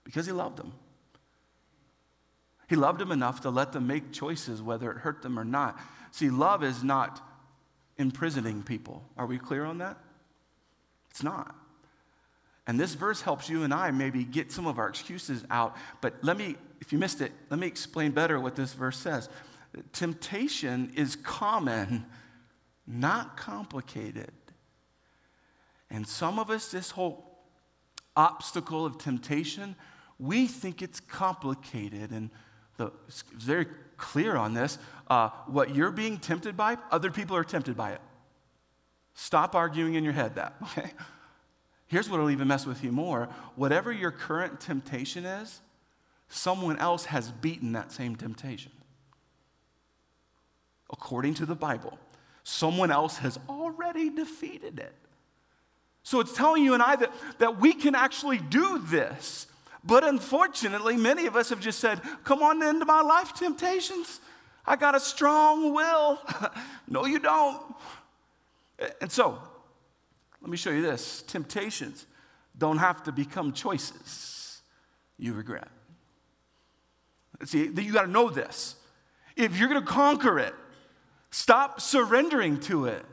Because 0.05 0.26
he 0.26 0.33
loved 0.33 0.57
them. 0.57 0.73
He 2.69 2.76
loved 2.76 3.00
them 3.00 3.12
enough 3.12 3.40
to 3.43 3.50
let 3.50 3.73
them 3.73 3.87
make 3.87 4.12
choices, 4.12 4.62
whether 4.62 4.90
it 4.90 4.99
hurt 4.99 5.23
them 5.23 5.38
or 5.38 5.45
not. 5.45 5.78
See, 6.11 6.31
love 6.31 6.62
is 6.62 6.83
not 6.85 7.21
imprisoning 7.97 8.62
people. 8.62 9.02
Are 9.17 9.26
we 9.26 9.38
clear 9.38 9.64
on 9.64 9.78
that? 9.78 9.99
It's 11.11 11.23
not. 11.23 11.55
And 12.67 12.78
this 12.78 12.95
verse 12.95 13.23
helps 13.23 13.49
you 13.49 13.64
and 13.64 13.73
I 13.73 13.90
maybe 13.90 14.25
get 14.25 14.52
some 14.52 14.67
of 14.67 14.78
our 14.78 14.88
excuses 14.88 15.45
out. 15.50 15.76
But 16.02 16.23
let 16.23 16.37
me, 16.37 16.57
if 16.81 16.93
you 16.93 16.99
missed 16.99 17.23
it, 17.23 17.33
let 17.49 17.59
me 17.59 17.67
explain 17.67 18.12
better 18.12 18.38
what 18.38 18.55
this 18.55 18.75
verse 18.75 18.99
says. 18.99 19.31
Temptation 19.92 20.92
is 20.94 21.16
common, 21.16 22.06
not 22.87 23.37
complicated. 23.37 24.32
And 25.90 26.06
some 26.06 26.38
of 26.38 26.50
us, 26.50 26.70
this 26.70 26.90
whole 26.90 27.38
obstacle 28.16 28.85
of 28.85 28.99
temptation, 28.99 29.76
we 30.18 30.47
think 30.47 30.82
it's 30.82 31.00
complicated. 31.00 32.11
And 32.11 32.30
the, 32.76 32.92
it's 33.06 33.23
very 33.32 33.66
clear 33.97 34.37
on 34.37 34.54
this. 34.54 34.78
Uh, 35.08 35.30
what 35.47 35.75
you're 35.75 35.90
being 35.90 36.18
tempted 36.18 36.56
by, 36.56 36.76
other 36.90 37.11
people 37.11 37.37
are 37.37 37.44
tempted 37.44 37.76
by 37.76 37.92
it. 37.92 38.00
Stop 39.14 39.54
arguing 39.54 39.94
in 39.94 40.04
your 40.04 40.12
head 40.12 40.37
that, 40.37 40.54
okay? 40.62 40.90
Here's 41.87 42.08
what 42.08 42.20
will 42.20 42.30
even 42.30 42.49
mess 42.49 42.66
with 42.66 42.85
you 42.85 42.92
more. 42.92 43.28
Whatever 43.56 43.90
your 43.90 44.11
current 44.11 44.61
temptation 44.61 45.25
is, 45.25 45.61
someone 46.28 46.78
else 46.78 47.06
has 47.06 47.32
beaten 47.32 47.73
that 47.73 47.90
same 47.90 48.14
temptation. 48.14 48.73
According 50.90 51.35
to 51.35 51.47
the 51.47 51.54
Bible, 51.54 51.99
someone 52.45 52.90
else 52.90 53.18
has 53.18 53.38
already 53.49 54.11
defeated 54.11 54.78
it. 54.78 54.95
So 56.02 56.21
it's 56.21 56.33
telling 56.33 56.64
you 56.64 56.75
and 56.75 56.83
I 56.83 56.97
that, 56.97 57.12
that 57.38 57.61
we 57.61 57.75
can 57.75 57.95
actually 57.95 58.38
do 58.38 58.78
this. 58.78 59.47
But 59.85 60.04
unfortunately, 60.04 60.97
many 60.97 61.26
of 61.26 61.37
us 61.37 61.50
have 61.50 61.61
just 61.61 61.78
said, 61.78 62.00
Come 62.25 62.42
on 62.42 62.62
into 62.62 62.85
my 62.85 63.02
life, 63.02 63.35
temptations. 63.35 64.21
I 64.66 64.76
got 64.76 64.95
a 64.95 65.00
strong 65.00 65.75
will. 65.75 66.18
no, 66.88 67.07
you 67.07 67.18
don't. 67.18 67.75
And 69.00 69.11
so, 69.11 69.38
let 70.40 70.50
me 70.50 70.57
show 70.57 70.71
you 70.71 70.83
this 70.83 71.23
temptations 71.23 72.07
don't 72.57 72.78
have 72.78 73.02
to 73.04 73.12
become 73.12 73.52
choices 73.52 74.62
you 75.18 75.33
regret. 75.33 75.68
See, 77.45 77.64
you 77.64 77.92
got 77.92 78.02
to 78.02 78.11
know 78.11 78.30
this. 78.30 78.76
If 79.37 79.57
you're 79.59 79.68
going 79.68 79.80
to 79.80 79.87
conquer 79.87 80.38
it, 80.38 80.54
stop 81.38 81.80
surrendering 81.80 82.59
to 82.59 82.87
it. 82.87 83.04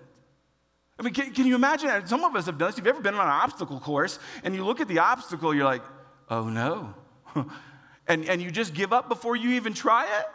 I 0.97 1.03
mean, 1.03 1.13
can, 1.13 1.31
can, 1.31 1.45
you 1.45 1.53
imagine? 1.53 2.07
Some 2.07 2.23
of 2.23 2.35
us 2.35 2.47
have 2.47 2.57
done 2.57 2.69
this. 2.69 2.79
If 2.79 2.85
you've 2.85 2.95
ever 2.95 3.01
been 3.01 3.13
on 3.13 3.21
an 3.21 3.27
obstacle 3.27 3.79
course 3.79 4.17
and 4.43 4.55
you 4.55 4.65
look 4.65 4.81
at 4.81 4.87
the 4.87 4.99
obstacle, 4.99 5.53
you're 5.53 5.65
like, 5.65 5.83
oh 6.29 6.49
no. 6.49 6.95
and, 8.07 8.25
and 8.25 8.41
you 8.41 8.49
just 8.49 8.73
give 8.73 8.91
up 8.93 9.09
before 9.09 9.35
you 9.35 9.51
even 9.51 9.75
try 9.75 10.05
it? 10.05 10.25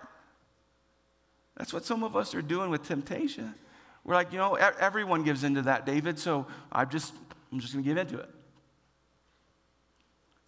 That's 1.56 1.73
what 1.73 1.85
some 1.85 2.04
of 2.04 2.14
us 2.14 2.32
are 2.35 2.42
doing 2.42 2.70
with 2.70 2.85
temptation. 2.85 3.54
We're 4.04 4.14
like, 4.14 4.32
you 4.32 4.38
know, 4.38 4.54
everyone 4.54 5.25
gives 5.25 5.42
into 5.42 5.62
that, 5.62 5.85
David, 5.85 6.18
so 6.18 6.47
I'm 6.70 6.88
just, 6.88 7.12
I'm 7.50 7.59
just 7.59 7.73
going 7.73 7.85
to 7.85 7.88
give 7.88 7.99
into 7.99 8.18
it. 8.18 8.30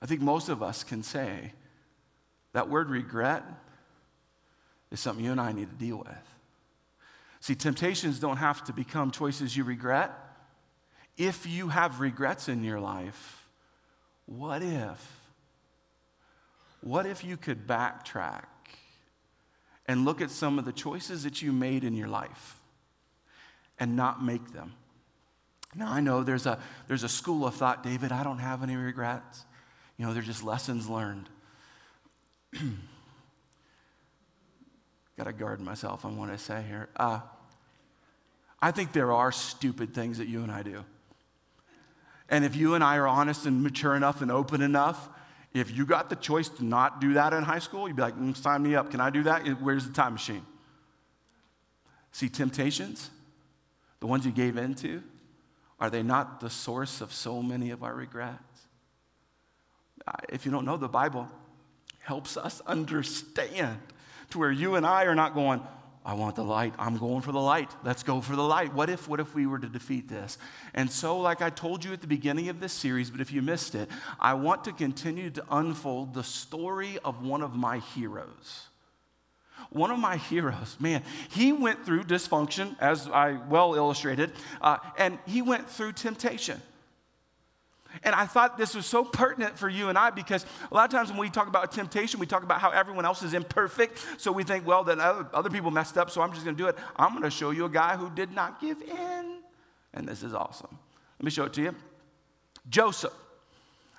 I 0.00 0.06
think 0.06 0.20
most 0.20 0.48
of 0.48 0.62
us 0.62 0.84
can 0.84 1.02
say 1.02 1.52
that 2.52 2.68
word 2.68 2.88
regret 2.88 3.42
is 4.92 5.00
something 5.00 5.24
you 5.24 5.32
and 5.32 5.40
I 5.40 5.52
need 5.52 5.70
to 5.70 5.76
deal 5.76 5.98
with. 5.98 6.31
See, 7.42 7.56
temptations 7.56 8.20
don't 8.20 8.36
have 8.36 8.62
to 8.66 8.72
become 8.72 9.10
choices 9.10 9.56
you 9.56 9.64
regret. 9.64 10.12
If 11.16 11.44
you 11.44 11.70
have 11.70 11.98
regrets 11.98 12.48
in 12.48 12.62
your 12.62 12.78
life, 12.78 13.48
what 14.26 14.62
if? 14.62 15.20
What 16.82 17.04
if 17.04 17.24
you 17.24 17.36
could 17.36 17.66
backtrack 17.66 18.44
and 19.86 20.04
look 20.04 20.20
at 20.20 20.30
some 20.30 20.56
of 20.56 20.64
the 20.64 20.70
choices 20.72 21.24
that 21.24 21.42
you 21.42 21.50
made 21.50 21.82
in 21.82 21.96
your 21.96 22.06
life 22.06 22.60
and 23.76 23.96
not 23.96 24.22
make 24.22 24.52
them? 24.52 24.74
Now, 25.74 25.90
I 25.90 25.98
know 26.00 26.22
there's 26.22 26.46
a, 26.46 26.60
there's 26.86 27.02
a 27.02 27.08
school 27.08 27.44
of 27.44 27.56
thought, 27.56 27.82
David, 27.82 28.12
I 28.12 28.22
don't 28.22 28.38
have 28.38 28.62
any 28.62 28.76
regrets. 28.76 29.44
You 29.96 30.06
know, 30.06 30.14
they're 30.14 30.22
just 30.22 30.44
lessons 30.44 30.88
learned. 30.88 31.28
Got 35.16 35.24
to 35.24 35.32
guard 35.32 35.60
myself 35.60 36.04
on 36.04 36.16
what 36.16 36.30
I 36.30 36.36
say 36.36 36.62
here. 36.68 36.88
Uh, 36.96 37.20
I 38.62 38.70
think 38.70 38.92
there 38.92 39.10
are 39.10 39.32
stupid 39.32 39.92
things 39.92 40.18
that 40.18 40.28
you 40.28 40.42
and 40.44 40.52
I 40.52 40.62
do. 40.62 40.84
And 42.28 42.44
if 42.44 42.54
you 42.54 42.74
and 42.74 42.84
I 42.84 42.96
are 42.96 43.08
honest 43.08 43.44
and 43.44 43.62
mature 43.62 43.96
enough 43.96 44.22
and 44.22 44.30
open 44.30 44.62
enough, 44.62 45.08
if 45.52 45.76
you 45.76 45.84
got 45.84 46.08
the 46.08 46.16
choice 46.16 46.48
to 46.48 46.64
not 46.64 47.00
do 47.00 47.14
that 47.14 47.34
in 47.34 47.42
high 47.42 47.58
school, 47.58 47.88
you'd 47.88 47.96
be 47.96 48.02
like, 48.02 48.16
mm, 48.16 48.34
sign 48.36 48.62
me 48.62 48.76
up. 48.76 48.90
Can 48.90 49.00
I 49.00 49.10
do 49.10 49.24
that? 49.24 49.42
Where's 49.60 49.86
the 49.86 49.92
time 49.92 50.14
machine? 50.14 50.46
See, 52.12 52.28
temptations, 52.28 53.10
the 54.00 54.06
ones 54.06 54.24
you 54.24 54.32
gave 54.32 54.56
into, 54.56 55.02
are 55.80 55.90
they 55.90 56.02
not 56.02 56.40
the 56.40 56.48
source 56.48 57.00
of 57.00 57.12
so 57.12 57.42
many 57.42 57.70
of 57.70 57.82
our 57.82 57.94
regrets? 57.94 58.38
If 60.28 60.46
you 60.46 60.52
don't 60.52 60.64
know, 60.64 60.76
the 60.76 60.88
Bible 60.88 61.28
helps 61.98 62.36
us 62.36 62.60
understand 62.66 63.78
to 64.30 64.38
where 64.38 64.52
you 64.52 64.76
and 64.76 64.86
I 64.86 65.04
are 65.04 65.14
not 65.14 65.34
going, 65.34 65.60
I 66.04 66.14
want 66.14 66.34
the 66.34 66.42
light. 66.42 66.74
I'm 66.78 66.98
going 66.98 67.22
for 67.22 67.30
the 67.30 67.40
light. 67.40 67.70
Let's 67.84 68.02
go 68.02 68.20
for 68.20 68.34
the 68.34 68.42
light. 68.42 68.74
What 68.74 68.90
if, 68.90 69.08
what 69.08 69.20
if 69.20 69.34
we 69.34 69.46
were 69.46 69.58
to 69.60 69.68
defeat 69.68 70.08
this? 70.08 70.36
And 70.74 70.90
so, 70.90 71.18
like 71.18 71.40
I 71.42 71.50
told 71.50 71.84
you 71.84 71.92
at 71.92 72.00
the 72.00 72.08
beginning 72.08 72.48
of 72.48 72.58
this 72.58 72.72
series, 72.72 73.08
but 73.08 73.20
if 73.20 73.32
you 73.32 73.40
missed 73.40 73.76
it, 73.76 73.88
I 74.18 74.34
want 74.34 74.64
to 74.64 74.72
continue 74.72 75.30
to 75.30 75.44
unfold 75.50 76.14
the 76.14 76.24
story 76.24 76.98
of 77.04 77.24
one 77.24 77.42
of 77.42 77.54
my 77.54 77.78
heroes. 77.78 78.66
One 79.70 79.92
of 79.92 79.98
my 79.98 80.16
heroes, 80.16 80.76
man, 80.80 81.02
he 81.30 81.52
went 81.52 81.86
through 81.86 82.04
dysfunction, 82.04 82.76
as 82.80 83.08
I 83.08 83.38
well 83.48 83.74
illustrated, 83.74 84.32
uh, 84.60 84.78
and 84.98 85.18
he 85.26 85.40
went 85.40 85.70
through 85.70 85.92
temptation. 85.92 86.60
And 88.02 88.14
I 88.14 88.26
thought 88.26 88.58
this 88.58 88.74
was 88.74 88.86
so 88.86 89.04
pertinent 89.04 89.58
for 89.58 89.68
you 89.68 89.88
and 89.88 89.98
I 89.98 90.10
because 90.10 90.46
a 90.70 90.74
lot 90.74 90.84
of 90.84 90.90
times 90.90 91.10
when 91.10 91.18
we 91.18 91.30
talk 91.30 91.48
about 91.48 91.72
temptation, 91.72 92.18
we 92.18 92.26
talk 92.26 92.42
about 92.42 92.60
how 92.60 92.70
everyone 92.70 93.04
else 93.04 93.22
is 93.22 93.34
imperfect. 93.34 94.04
So 94.18 94.32
we 94.32 94.44
think, 94.44 94.66
well, 94.66 94.84
then 94.84 95.00
other, 95.00 95.26
other 95.32 95.50
people 95.50 95.70
messed 95.70 95.98
up, 95.98 96.10
so 96.10 96.22
I'm 96.22 96.32
just 96.32 96.44
going 96.44 96.56
to 96.56 96.62
do 96.62 96.68
it. 96.68 96.76
I'm 96.96 97.10
going 97.10 97.22
to 97.22 97.30
show 97.30 97.50
you 97.50 97.64
a 97.64 97.70
guy 97.70 97.96
who 97.96 98.10
did 98.10 98.32
not 98.32 98.60
give 98.60 98.80
in. 98.82 99.38
And 99.94 100.08
this 100.08 100.22
is 100.22 100.34
awesome. 100.34 100.78
Let 101.18 101.24
me 101.24 101.30
show 101.30 101.44
it 101.44 101.52
to 101.54 101.62
you. 101.62 101.74
Joseph. 102.68 103.12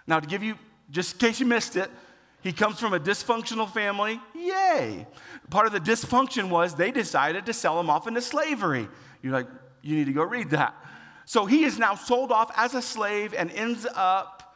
Now, 0.07 0.19
to 0.19 0.27
give 0.27 0.43
you, 0.43 0.55
just 0.89 1.13
in 1.13 1.19
case 1.19 1.39
you 1.39 1.45
missed 1.45 1.75
it, 1.75 1.89
he 2.41 2.51
comes 2.51 2.79
from 2.79 2.93
a 2.93 2.99
dysfunctional 2.99 3.69
family. 3.71 4.19
Yay. 4.35 5.07
Part 5.49 5.65
of 5.65 5.71
the 5.71 5.79
dysfunction 5.79 6.49
was 6.49 6.75
they 6.75 6.91
decided 6.91 7.45
to 7.45 7.53
sell 7.53 7.79
him 7.79 7.89
off 7.89 8.05
into 8.07 8.21
slavery. 8.21 8.89
You're 9.21 9.31
like, 9.31 9.47
you 9.81 9.95
need 9.95 10.07
to 10.07 10.13
go 10.13 10.23
read 10.23 10.49
that. 10.49 10.75
So 11.25 11.45
he 11.45 11.63
is 11.63 11.79
now 11.79 11.95
sold 11.95 12.31
off 12.31 12.51
as 12.55 12.73
a 12.73 12.81
slave 12.81 13.33
and 13.33 13.51
ends 13.51 13.87
up 13.95 14.55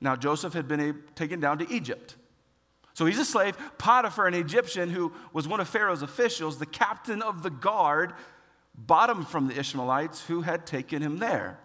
Now, 0.00 0.14
Joseph 0.16 0.52
had 0.52 0.68
been 0.68 1.02
taken 1.14 1.40
down 1.40 1.58
to 1.58 1.72
Egypt. 1.72 2.16
So 2.94 3.06
he's 3.06 3.18
a 3.18 3.24
slave. 3.24 3.56
Potiphar, 3.78 4.26
an 4.26 4.34
Egyptian 4.34 4.90
who 4.90 5.12
was 5.32 5.48
one 5.48 5.60
of 5.60 5.68
Pharaoh's 5.68 6.02
officials, 6.02 6.58
the 6.58 6.66
captain 6.66 7.22
of 7.22 7.42
the 7.42 7.50
guard, 7.50 8.12
bought 8.74 9.10
him 9.10 9.24
from 9.24 9.48
the 9.48 9.58
Ishmaelites 9.58 10.24
who 10.26 10.42
had 10.42 10.66
taken 10.66 11.02
him 11.02 11.18
there. 11.18 11.58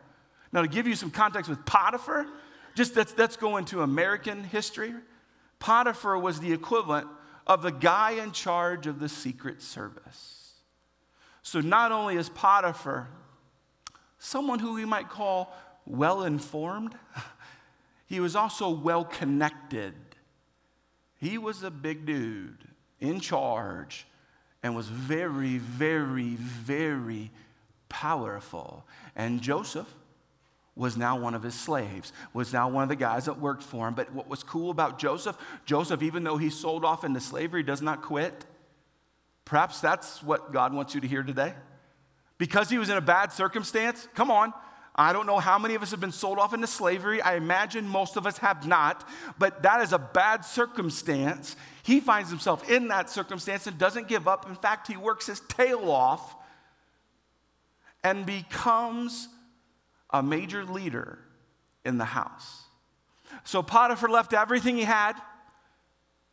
Now, 0.54 0.62
to 0.62 0.68
give 0.68 0.88
you 0.88 0.96
some 0.96 1.12
context 1.12 1.50
with 1.50 1.66
Potiphar, 1.66 2.26
just 2.76 2.96
let's, 2.96 3.38
go 3.38 3.58
into 3.58 3.82
American 3.82 4.44
history. 4.44 4.94
Potiphar 5.60 6.18
was 6.18 6.40
the 6.40 6.54
equivalent 6.54 7.08
of 7.48 7.62
the 7.62 7.72
guy 7.72 8.12
in 8.12 8.32
charge 8.32 8.88
of 8.88 9.00
the 9.00 9.10
Secret 9.10 9.62
Service. 9.62 10.54
So 11.42 11.60
not 11.60 11.92
only 11.92 12.16
is 12.16 12.30
Potiphar 12.30 13.10
someone 14.22 14.60
who 14.60 14.76
we 14.76 14.86
might 14.86 15.10
call 15.10 15.54
well 15.86 16.24
informed, 16.24 16.96
he 18.06 18.20
was 18.20 18.36
also 18.36 18.70
well 18.70 19.04
connected. 19.04 19.96
He 21.18 21.38
was 21.38 21.64
a 21.64 21.72
big 21.72 22.06
dude 22.06 22.68
in 23.00 23.20
charge 23.20 24.06
and 24.62 24.76
was 24.76 24.88
very, 24.88 25.58
very, 25.58 26.36
very 26.36 27.32
powerful. 27.90 28.86
And 29.16 29.42
Joseph 29.42 29.92
was 30.76 30.96
now 30.96 31.20
one 31.20 31.34
of 31.34 31.42
his 31.42 31.56
slaves, 31.56 32.14
was 32.32 32.54
now 32.54 32.70
one 32.70 32.84
of 32.84 32.90
the 32.90 32.96
guys 32.96 33.26
that 33.26 33.40
worked 33.40 33.64
for 33.64 33.88
him. 33.88 33.96
But 33.96 34.14
what 34.14 34.30
was 34.30 34.44
cool 34.44 34.70
about 34.70 35.00
Joseph, 35.00 35.36
Joseph, 35.66 36.04
even 36.04 36.24
though 36.24 36.38
he's 36.38 36.56
sold 36.56 36.86
off 36.86 37.04
into 37.04 37.20
slavery, 37.20 37.64
does 37.64 37.82
not 37.82 38.04
quit. 38.04 38.46
Perhaps 39.46 39.82
that's 39.82 40.22
what 40.22 40.54
God 40.54 40.74
wants 40.74 40.94
you 40.94 41.02
to 41.02 41.08
hear 41.08 41.24
today. 41.24 41.54
Because 42.42 42.72
he 42.72 42.80
was 42.80 42.90
in 42.90 42.98
a 42.98 43.02
bad 43.02 43.32
circumstance, 43.32 44.08
come 44.16 44.32
on. 44.32 44.52
I 44.96 45.14
don't 45.14 45.28
know 45.28 45.38
how 45.38 45.60
many 45.60 45.76
of 45.76 45.84
us 45.84 45.92
have 45.92 46.00
been 46.00 46.12
sold 46.12 46.40
off 46.40 46.56
into 46.56 46.66
slavery. 46.66 47.22
I 47.22 47.36
imagine 47.36 47.88
most 47.88 48.18
of 48.18 48.26
us 48.26 48.40
have 48.40 48.66
not, 48.66 49.08
but 49.38 49.62
that 49.62 49.82
is 49.82 49.94
a 49.94 50.00
bad 50.00 50.44
circumstance. 50.44 51.56
He 51.84 52.00
finds 52.00 52.32
himself 52.32 52.68
in 52.68 52.88
that 52.88 53.12
circumstance 53.12 53.68
and 53.68 53.78
doesn't 53.78 54.08
give 54.08 54.28
up. 54.28 54.50
In 54.50 54.56
fact, 54.56 54.88
he 54.88 54.98
works 54.98 55.28
his 55.28 55.40
tail 55.42 55.92
off 55.92 56.36
and 58.04 58.26
becomes 58.26 59.30
a 60.10 60.24
major 60.24 60.66
leader 60.66 61.20
in 61.86 62.00
the 62.00 62.06
house. 62.06 62.64
So 63.44 63.62
Potiphar 63.62 64.10
left 64.10 64.34
everything 64.34 64.78
he 64.78 64.86
had 64.86 65.14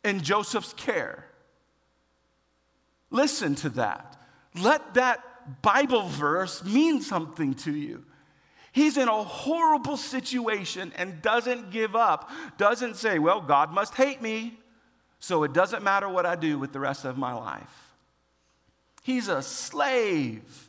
in 0.03 0.23
Joseph's 0.23 0.73
care. 0.73 1.27
Listen 3.11 3.55
to 3.57 3.69
that. 3.69 4.17
Let 4.55 4.95
that 4.95 5.23
Bible 5.63 6.09
verse 6.09 6.65
mean 6.65 7.01
something 7.01 7.55
to 7.55 7.73
you. 7.73 8.05
He's 8.73 8.97
in 8.97 9.09
a 9.09 9.23
horrible 9.23 9.97
situation 9.97 10.93
and 10.97 11.21
doesn't 11.23 11.71
give 11.71 11.97
up, 11.97 12.31
doesn't 12.59 12.97
say, 12.97 13.19
Well, 13.19 13.41
God 13.41 13.73
must 13.73 13.95
hate 13.95 14.23
me, 14.23 14.59
so 15.19 15.43
it 15.43 15.53
doesn't 15.53 15.83
matter 15.83 16.09
what 16.09 16.27
I 16.27 16.37
do 16.37 16.59
with 16.59 16.73
the 16.73 16.81
rest 16.81 17.05
of 17.05 17.19
my 17.19 17.33
life. 17.33 17.95
He's 19.03 19.29
a 19.29 19.43
slave 19.43 20.69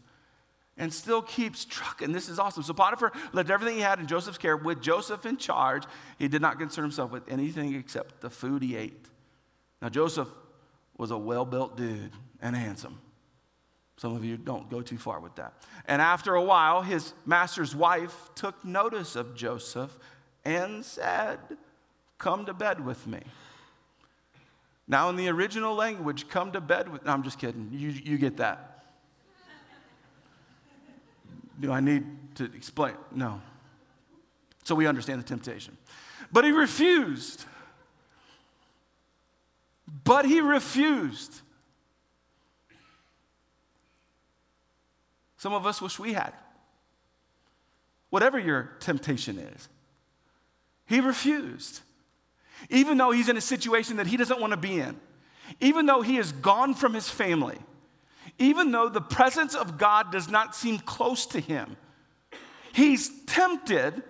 and 0.77 0.93
still 0.93 1.21
keeps 1.21 1.65
trucking. 1.65 2.13
This 2.13 2.29
is 2.29 2.39
awesome. 2.39 2.63
So 2.63 2.73
Potiphar 2.73 3.11
left 3.33 3.49
everything 3.49 3.75
he 3.75 3.81
had 3.81 3.99
in 3.99 4.07
Joseph's 4.07 4.37
care 4.37 4.55
with 4.55 4.81
Joseph 4.81 5.25
in 5.25 5.35
charge. 5.35 5.83
He 6.17 6.29
did 6.29 6.41
not 6.41 6.57
concern 6.57 6.85
himself 6.85 7.11
with 7.11 7.29
anything 7.29 7.75
except 7.75 8.21
the 8.21 8.29
food 8.29 8.63
he 8.63 8.77
ate. 8.77 9.05
Now, 9.81 9.89
Joseph 9.89 10.29
was 10.97 11.11
a 11.11 11.17
well 11.17 11.45
built 11.45 11.75
dude 11.75 12.11
and 12.41 12.55
handsome. 12.55 12.97
Some 13.99 14.15
of 14.15 14.23
you 14.23 14.37
don't 14.37 14.69
go 14.69 14.81
too 14.81 14.97
far 14.97 15.19
with 15.19 15.35
that. 15.35 15.51
And 15.85 16.01
after 16.01 16.35
a 16.35 16.41
while, 16.41 16.81
his 16.81 17.11
master's 17.25 17.75
wife 17.75 18.29
took 18.33 18.63
notice 18.63 19.17
of 19.17 19.35
Joseph 19.35 19.99
and 20.45 20.85
said, 20.85 21.37
Come 22.17 22.45
to 22.45 22.53
bed 22.53 22.85
with 22.85 23.05
me. 23.07 23.19
Now, 24.87 25.09
in 25.09 25.17
the 25.17 25.27
original 25.27 25.75
language, 25.75 26.29
come 26.29 26.53
to 26.53 26.61
bed 26.61 26.87
with. 26.87 27.03
No, 27.03 27.11
I'm 27.11 27.23
just 27.23 27.39
kidding. 27.39 27.71
You, 27.73 27.89
you 27.89 28.17
get 28.17 28.37
that. 28.37 28.85
Do 31.59 31.69
I 31.73 31.81
need 31.81 32.05
to 32.35 32.45
explain? 32.45 32.95
No. 33.11 33.41
So 34.63 34.75
we 34.75 34.87
understand 34.87 35.19
the 35.19 35.27
temptation. 35.27 35.75
But 36.31 36.45
he 36.45 36.51
refused. 36.51 37.43
But 40.05 40.23
he 40.23 40.39
refused. 40.39 41.41
Some 45.39 45.53
of 45.53 45.65
us 45.65 45.81
wish 45.81 45.97
we 45.97 46.11
had. 46.11 46.33
Whatever 48.09 48.37
your 48.37 48.71
temptation 48.81 49.39
is, 49.39 49.69
he 50.85 50.99
refused. 50.99 51.79
Even 52.69 52.97
though 52.97 53.11
he's 53.11 53.29
in 53.29 53.37
a 53.37 53.41
situation 53.41 53.95
that 53.97 54.07
he 54.07 54.17
doesn't 54.17 54.41
want 54.41 54.51
to 54.51 54.57
be 54.57 54.81
in, 54.81 54.99
even 55.61 55.85
though 55.85 56.01
he 56.01 56.17
is 56.17 56.33
gone 56.33 56.73
from 56.73 56.93
his 56.93 57.07
family, 57.07 57.57
even 58.37 58.71
though 58.71 58.89
the 58.89 58.99
presence 58.99 59.55
of 59.55 59.77
God 59.77 60.11
does 60.11 60.29
not 60.29 60.55
seem 60.55 60.77
close 60.77 61.25
to 61.27 61.39
him. 61.39 61.77
He's 62.73 63.09
tempted 63.23 64.03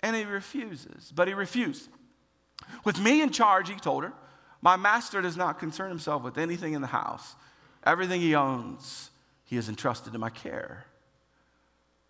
and 0.00 0.14
he 0.14 0.24
refuses, 0.24 1.10
but 1.14 1.26
he 1.26 1.32
refused. 1.32 1.88
With 2.84 3.00
me 3.00 3.22
in 3.22 3.30
charge, 3.30 3.70
he 3.70 3.76
told 3.76 4.04
her, 4.04 4.12
my 4.60 4.76
master 4.76 5.22
does 5.22 5.38
not 5.38 5.58
concern 5.58 5.88
himself 5.88 6.22
with 6.22 6.36
anything 6.36 6.74
in 6.74 6.82
the 6.82 6.86
house. 6.88 7.34
Everything 7.86 8.20
he 8.20 8.34
owns, 8.34 9.10
he 9.44 9.56
has 9.56 9.68
entrusted 9.68 10.12
to 10.12 10.18
my 10.18 10.28
care. 10.28 10.84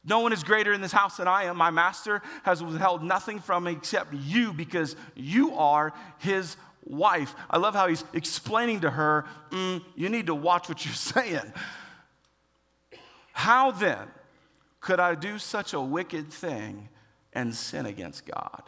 No 0.05 0.21
one 0.21 0.33
is 0.33 0.43
greater 0.43 0.73
in 0.73 0.81
this 0.81 0.93
house 0.93 1.19
than 1.19 1.29
I 1.29 1.45
am. 1.45 1.57
My 1.57 1.71
master 1.71 2.23
has 2.45 2.63
withheld 2.63 3.03
nothing 3.03 3.41
from 3.41 3.65
me 3.65 3.73
except 3.73 4.15
you 4.15 4.53
because 4.53 4.97
you 5.15 5.55
are 5.57 5.93
his 6.19 6.57
wife. 6.85 7.35
I 7.51 7.59
love 7.59 7.75
how 7.75 7.89
he's 7.89 8.05
explaining 8.15 8.81
to 8.81 8.91
her, 8.91 9.27
mm, 9.51 9.83
you 9.97 10.09
need 10.09 10.27
to 10.27 10.35
watch 10.35 10.69
what 10.69 10.85
you're 10.85 10.95
saying. 10.95 11.53
How 13.33 13.71
then 13.73 14.09
could 14.81 15.01
I 15.01 15.15
do 15.15 15.39
such 15.39 15.75
a 15.75 15.81
wicked 15.81 16.33
thing 16.33 16.89
and 17.33 17.55
sin 17.55 17.85
against 17.85 18.25
God? 18.25 18.63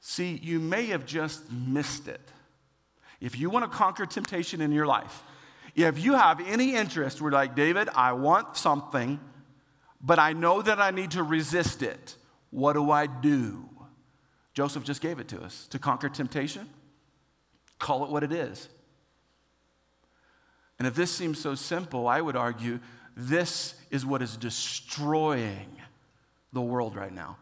See, 0.00 0.40
you 0.42 0.58
may 0.58 0.86
have 0.86 1.04
just 1.04 1.52
missed 1.52 2.08
it. 2.08 2.32
If 3.20 3.38
you 3.38 3.50
want 3.50 3.70
to 3.70 3.76
conquer 3.76 4.06
temptation 4.06 4.60
in 4.60 4.72
your 4.72 4.86
life, 4.86 5.22
if 5.74 6.02
you 6.02 6.14
have 6.14 6.40
any 6.46 6.74
interest, 6.74 7.20
we're 7.20 7.30
like, 7.30 7.54
David, 7.54 7.88
I 7.94 8.12
want 8.12 8.56
something, 8.56 9.20
but 10.00 10.18
I 10.18 10.32
know 10.32 10.62
that 10.62 10.80
I 10.80 10.90
need 10.90 11.12
to 11.12 11.22
resist 11.22 11.82
it. 11.82 12.16
What 12.50 12.72
do 12.74 12.90
I 12.90 13.06
do? 13.06 13.68
Joseph 14.54 14.84
just 14.84 15.00
gave 15.00 15.18
it 15.20 15.28
to 15.28 15.40
us 15.40 15.66
to 15.68 15.78
conquer 15.78 16.08
temptation. 16.08 16.68
Call 17.78 18.04
it 18.04 18.10
what 18.10 18.24
it 18.24 18.32
is. 18.32 18.68
And 20.78 20.86
if 20.86 20.94
this 20.94 21.10
seems 21.10 21.40
so 21.40 21.54
simple, 21.54 22.08
I 22.08 22.20
would 22.20 22.36
argue 22.36 22.80
this 23.16 23.74
is 23.90 24.06
what 24.06 24.22
is 24.22 24.36
destroying 24.36 25.76
the 26.52 26.60
world 26.60 26.96
right 26.96 27.12
now. 27.12 27.36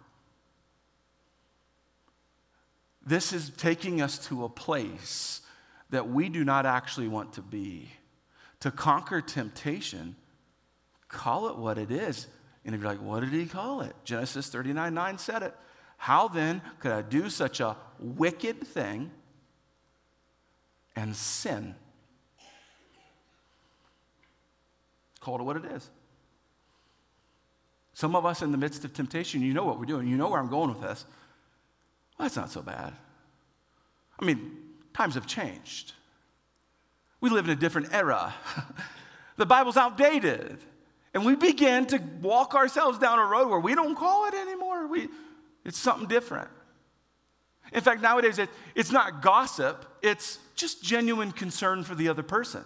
This 3.05 3.33
is 3.33 3.51
taking 3.51 4.01
us 4.01 4.19
to 4.27 4.45
a 4.45 4.49
place 4.49 5.43
that 5.91 6.09
we 6.09 6.29
do 6.29 6.45
not 6.45 6.67
actually 6.67 7.09
want 7.09 7.35
to 7.35 7.43
be. 7.43 7.89
To 8.61 8.71
conquer 8.71 9.21
temptation, 9.21 10.17
call 11.09 11.49
it 11.49 11.57
what 11.57 11.79
it 11.79 11.91
is. 11.91 12.27
And 12.65 12.75
if 12.75 12.81
you're 12.81 12.91
like, 12.91 13.01
what 13.01 13.21
did 13.21 13.33
he 13.33 13.47
call 13.47 13.83
it? 13.83 13.95
Genesis 14.05 14.49
39 14.49 14.93
9 14.93 15.19
said 15.19 15.43
it. 15.43 15.55
How 15.99 16.29
then 16.29 16.61
could 16.81 16.93
I 16.93 17.03
do 17.03 17.31
such 17.31 17.61
a 17.61 17.77
wicked 17.99 18.67
thing 18.67 19.11
and 20.95 21.15
sin? 21.15 21.75
Call 25.21 25.41
it 25.41 25.43
what 25.43 25.57
it 25.57 25.65
is. 25.67 25.89
Some 27.95 28.15
of 28.15 28.27
us 28.27 28.43
in 28.43 28.53
the 28.53 28.59
midst 28.59 28.85
of 28.85 28.93
temptation, 28.93 29.41
you 29.41 29.55
know 29.55 29.65
what 29.65 29.79
we're 29.79 29.87
doing. 29.87 30.07
You 30.07 30.17
know 30.17 30.29
where 30.29 30.39
I'm 30.39 30.51
going 30.51 30.69
with 30.69 30.83
this. 30.83 31.07
Well, 32.19 32.27
that's 32.27 32.37
not 32.37 32.51
so 32.51 32.63
bad. 32.63 32.93
I 34.21 34.25
mean, 34.25 34.66
times 34.97 35.15
have 35.15 35.27
changed. 35.27 35.93
We 37.21 37.31
live 37.31 37.45
in 37.45 37.51
a 37.51 37.57
different 37.57 37.93
era. 37.93 38.35
the 39.37 39.47
Bible's 39.47 39.77
outdated. 39.77 40.59
And 41.13 41.25
we 41.25 41.37
begin 41.37 41.87
to 41.87 42.03
walk 42.21 42.55
ourselves 42.55 42.99
down 42.99 43.19
a 43.19 43.25
road 43.25 43.49
where 43.49 43.61
we 43.61 43.75
don't 43.75 43.95
call 43.95 44.27
it 44.27 44.35
anymore. 44.35 44.87
We, 44.87 45.09
it's 45.65 45.79
something 45.79 46.09
different. 46.09 46.49
In 47.73 47.81
fact, 47.81 48.01
nowadays 48.01 48.39
it, 48.39 48.49
it's 48.75 48.93
not 48.93 49.23
gossip, 49.23 49.85
it's 50.03 50.39
just 50.55 50.83
genuine 50.83 51.33
concern 51.33 51.83
for 51.85 51.95
the 51.95 52.09
other 52.09 52.23
person. 52.23 52.65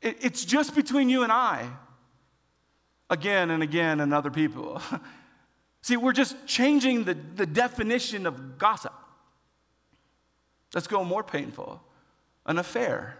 It, 0.00 0.16
it's 0.20 0.44
just 0.44 0.74
between 0.74 1.08
you 1.08 1.22
and 1.22 1.30
I, 1.30 1.68
again 3.10 3.50
and 3.50 3.62
again, 3.62 4.00
and 4.00 4.12
other 4.14 4.30
people. 4.30 4.80
See, 5.82 5.96
we're 5.96 6.12
just 6.12 6.46
changing 6.46 7.04
the, 7.04 7.14
the 7.14 7.46
definition 7.46 8.26
of 8.26 8.58
gossip. 8.58 8.94
Let's 10.74 10.86
go 10.86 11.04
more 11.04 11.22
painful 11.22 11.82
an 12.46 12.58
affair. 12.58 13.16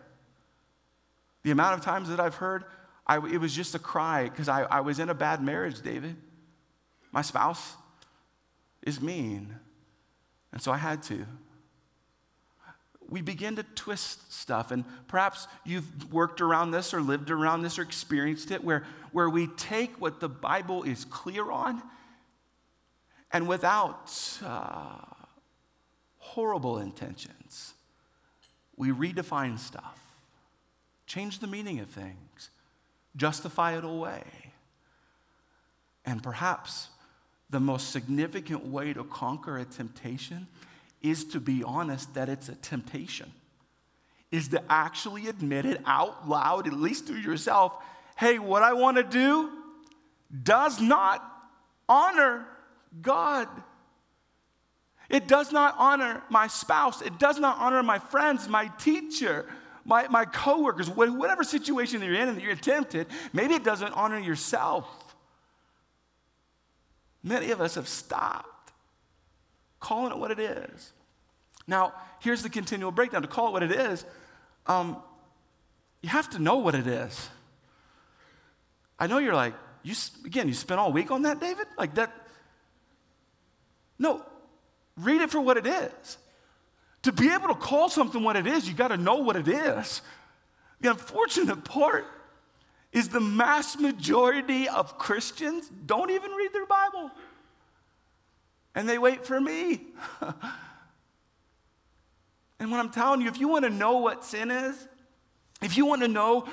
The 1.42 1.50
amount 1.50 1.78
of 1.78 1.84
times 1.84 2.08
that 2.08 2.20
I've 2.20 2.36
heard, 2.36 2.64
I, 3.06 3.16
it 3.16 3.38
was 3.38 3.54
just 3.54 3.74
a 3.74 3.78
cry 3.78 4.24
because 4.24 4.48
I, 4.48 4.62
I 4.62 4.80
was 4.80 4.98
in 4.98 5.08
a 5.08 5.14
bad 5.14 5.42
marriage, 5.42 5.80
David. 5.80 6.16
My 7.12 7.22
spouse 7.22 7.74
is 8.82 9.00
mean. 9.00 9.54
And 10.52 10.60
so 10.60 10.72
I 10.72 10.76
had 10.76 11.02
to. 11.04 11.26
We 13.08 13.20
begin 13.20 13.56
to 13.56 13.62
twist 13.62 14.32
stuff, 14.32 14.70
and 14.70 14.84
perhaps 15.06 15.46
you've 15.64 16.12
worked 16.12 16.40
around 16.40 16.70
this 16.70 16.94
or 16.94 17.00
lived 17.02 17.30
around 17.30 17.62
this 17.62 17.78
or 17.78 17.82
experienced 17.82 18.50
it 18.50 18.64
where, 18.64 18.84
where 19.12 19.28
we 19.28 19.48
take 19.48 20.00
what 20.00 20.20
the 20.20 20.28
Bible 20.28 20.82
is 20.82 21.04
clear 21.04 21.50
on 21.50 21.82
and 23.30 23.46
without 23.48 24.10
uh, 24.44 24.98
horrible 26.32 26.78
intentions, 26.78 27.74
we 28.76 28.88
redefine 28.88 29.58
stuff, 29.58 30.00
change 31.06 31.40
the 31.40 31.46
meaning 31.46 31.78
of 31.78 31.88
things, 31.90 32.48
justify 33.16 33.76
it 33.76 33.84
away. 33.84 34.22
And 36.06 36.22
perhaps 36.22 36.88
the 37.50 37.60
most 37.60 37.90
significant 37.90 38.64
way 38.64 38.94
to 38.94 39.04
conquer 39.04 39.58
a 39.58 39.66
temptation 39.66 40.46
is 41.02 41.24
to 41.26 41.38
be 41.38 41.62
honest 41.62 42.14
that 42.14 42.30
it's 42.30 42.48
a 42.48 42.54
temptation, 42.54 43.30
is 44.30 44.48
to 44.48 44.62
actually 44.70 45.28
admit 45.28 45.66
it 45.66 45.82
out 45.84 46.26
loud, 46.26 46.66
at 46.66 46.72
least 46.72 47.08
to 47.08 47.16
yourself 47.16 47.74
hey, 48.16 48.38
what 48.38 48.62
I 48.62 48.72
want 48.72 48.96
to 48.98 49.02
do 49.02 49.50
does 50.42 50.80
not 50.80 51.22
honor 51.88 52.46
God. 53.00 53.48
It 55.12 55.28
does 55.28 55.52
not 55.52 55.74
honor 55.78 56.22
my 56.30 56.46
spouse. 56.46 57.02
It 57.02 57.18
does 57.18 57.38
not 57.38 57.58
honor 57.58 57.82
my 57.82 57.98
friends, 57.98 58.48
my 58.48 58.68
teacher, 58.78 59.44
my, 59.84 60.08
my 60.08 60.24
coworkers, 60.24 60.88
whatever 60.88 61.44
situation 61.44 62.02
you're 62.02 62.14
in 62.14 62.30
and 62.30 62.40
you're 62.40 62.56
tempted. 62.56 63.06
Maybe 63.32 63.52
it 63.52 63.62
doesn't 63.62 63.92
honor 63.92 64.18
yourself. 64.18 64.86
Many 67.22 67.50
of 67.50 67.60
us 67.60 67.74
have 67.74 67.86
stopped 67.86 68.48
calling 69.78 70.12
it 70.12 70.18
what 70.18 70.30
it 70.30 70.38
is. 70.38 70.92
Now, 71.66 71.92
here's 72.20 72.42
the 72.42 72.48
continual 72.48 72.90
breakdown. 72.90 73.22
To 73.22 73.28
call 73.28 73.48
it 73.48 73.52
what 73.52 73.62
it 73.62 73.72
is, 73.72 74.04
um, 74.66 74.96
you 76.00 76.08
have 76.08 76.30
to 76.30 76.38
know 76.38 76.56
what 76.56 76.74
it 76.74 76.86
is. 76.86 77.28
I 78.98 79.08
know 79.08 79.18
you're 79.18 79.34
like, 79.34 79.54
you 79.82 79.94
again, 80.24 80.48
you 80.48 80.54
spent 80.54 80.80
all 80.80 80.92
week 80.92 81.10
on 81.10 81.22
that, 81.22 81.40
David? 81.40 81.66
Like 81.76 81.96
that. 81.96 82.12
No, 83.98 84.24
read 84.96 85.20
it 85.20 85.30
for 85.30 85.40
what 85.40 85.56
it 85.56 85.66
is. 85.66 86.18
To 87.02 87.12
be 87.12 87.30
able 87.30 87.48
to 87.48 87.54
call 87.54 87.88
something 87.88 88.22
what 88.22 88.36
it 88.36 88.46
is, 88.46 88.68
you 88.68 88.74
got 88.74 88.88
to 88.88 88.96
know 88.96 89.16
what 89.16 89.36
it 89.36 89.48
is. 89.48 90.02
The 90.80 90.90
unfortunate 90.90 91.64
part 91.64 92.06
is 92.92 93.08
the 93.08 93.20
mass 93.20 93.78
majority 93.78 94.68
of 94.68 94.98
Christians 94.98 95.70
don't 95.86 96.10
even 96.10 96.30
read 96.32 96.52
their 96.52 96.66
Bible. 96.66 97.10
And 98.74 98.88
they 98.88 98.98
wait 98.98 99.26
for 99.26 99.40
me. 99.40 99.86
and 102.58 102.70
what 102.70 102.80
I'm 102.80 102.90
telling 102.90 103.20
you, 103.20 103.28
if 103.28 103.38
you 103.40 103.48
want 103.48 103.64
to 103.64 103.70
know 103.70 103.98
what 103.98 104.24
sin 104.24 104.50
is, 104.50 104.88
if 105.62 105.76
you 105.76 105.86
want 105.86 106.02
to 106.02 106.08
know 106.08 106.46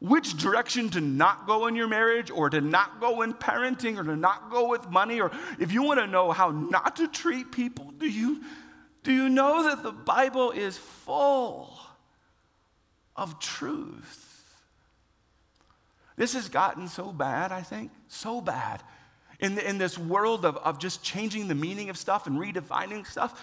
which 0.00 0.38
direction 0.38 0.88
to 0.90 1.00
not 1.00 1.46
go 1.46 1.66
in 1.66 1.76
your 1.76 1.86
marriage 1.86 2.30
or 2.30 2.48
to 2.48 2.60
not 2.60 3.00
go 3.00 3.20
in 3.20 3.34
parenting 3.34 3.98
or 3.98 4.02
to 4.02 4.16
not 4.16 4.50
go 4.50 4.68
with 4.68 4.88
money, 4.88 5.20
or 5.20 5.30
if 5.58 5.72
you 5.72 5.82
want 5.82 6.00
to 6.00 6.06
know 6.06 6.32
how 6.32 6.50
not 6.50 6.96
to 6.96 7.06
treat 7.06 7.52
people, 7.52 7.92
do 7.98 8.08
you, 8.08 8.42
do 9.02 9.12
you 9.12 9.28
know 9.28 9.64
that 9.64 9.82
the 9.82 9.92
Bible 9.92 10.52
is 10.52 10.78
full 10.78 11.78
of 13.14 13.38
truth? 13.38 14.26
This 16.16 16.32
has 16.32 16.48
gotten 16.48 16.88
so 16.88 17.12
bad, 17.12 17.52
I 17.52 17.60
think, 17.60 17.90
so 18.08 18.40
bad. 18.40 18.82
In, 19.38 19.54
the, 19.54 19.66
in 19.66 19.78
this 19.78 19.98
world 19.98 20.44
of, 20.44 20.56
of 20.58 20.78
just 20.78 21.02
changing 21.02 21.48
the 21.48 21.54
meaning 21.54 21.90
of 21.90 21.96
stuff 21.96 22.26
and 22.26 22.38
redefining 22.38 23.06
stuff, 23.06 23.40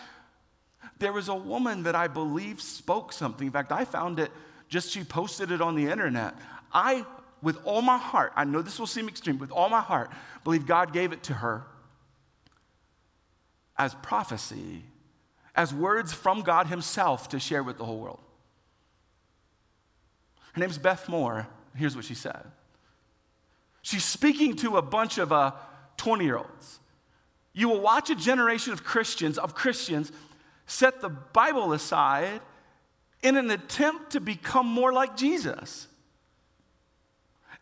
there 1.00 1.13
was 1.13 1.28
a 1.28 1.36
woman 1.36 1.84
that 1.84 1.96
I 1.96 2.08
believe 2.08 2.62
spoke 2.62 3.13
something. 3.13 3.48
In 3.48 3.54
fact, 3.54 3.72
I 3.72 3.86
found 3.86 4.20
it 4.20 4.32
just, 4.67 4.91
she 4.91 5.03
posted 5.03 5.51
it 5.51 5.62
on 5.62 5.75
the 5.75 5.89
internet. 5.89 6.36
I, 6.73 7.06
with 7.41 7.58
all 7.63 7.82
my 7.82 7.97
heart, 7.97 8.34
I 8.36 8.43
know 8.43 8.62
this 8.62 8.80
will 8.80 8.88
seem 8.88 9.08
extreme, 9.08 9.38
with 9.38 9.51
all 9.51 9.69
my 9.69 9.82
heart, 9.82 10.12
believe 10.43 10.65
God 10.65 10.93
gave 10.93 11.12
it 11.12 11.23
to 11.23 11.34
her 11.34 11.65
as 13.77 13.93
prophecy, 13.95 14.84
as 15.56 15.73
words 15.73 16.12
from 16.13 16.41
God 16.41 16.67
Himself 16.67 17.30
to 17.30 17.39
share 17.39 17.63
with 17.63 17.77
the 17.77 17.86
whole 17.86 17.99
world. 17.99 18.19
Her 20.53 20.62
name's 20.62 20.77
Beth 20.77 21.08
Moore. 21.08 21.47
Here's 21.75 21.95
what 21.95 22.06
she 22.06 22.15
said 22.15 22.43
She's 23.82 24.03
speaking 24.03 24.56
to 24.58 24.77
a 24.77 24.82
bunch 24.82 25.17
of 25.19 25.30
20 25.97 26.23
uh, 26.23 26.25
year 26.25 26.38
olds. 26.38 26.80
You 27.53 27.69
will 27.69 27.82
watch 27.82 28.10
a 28.10 28.15
generation 28.15 28.73
of 28.73 28.84
Christians, 28.84 29.38
of 29.38 29.56
Christians, 29.56 30.12
set 30.65 31.01
the 31.01 31.10
Bible 31.10 31.73
aside 31.73 32.41
in 33.23 33.36
an 33.36 33.49
attempt 33.51 34.12
to 34.12 34.19
become 34.19 34.67
more 34.67 34.93
like 34.93 35.17
Jesus. 35.17 35.88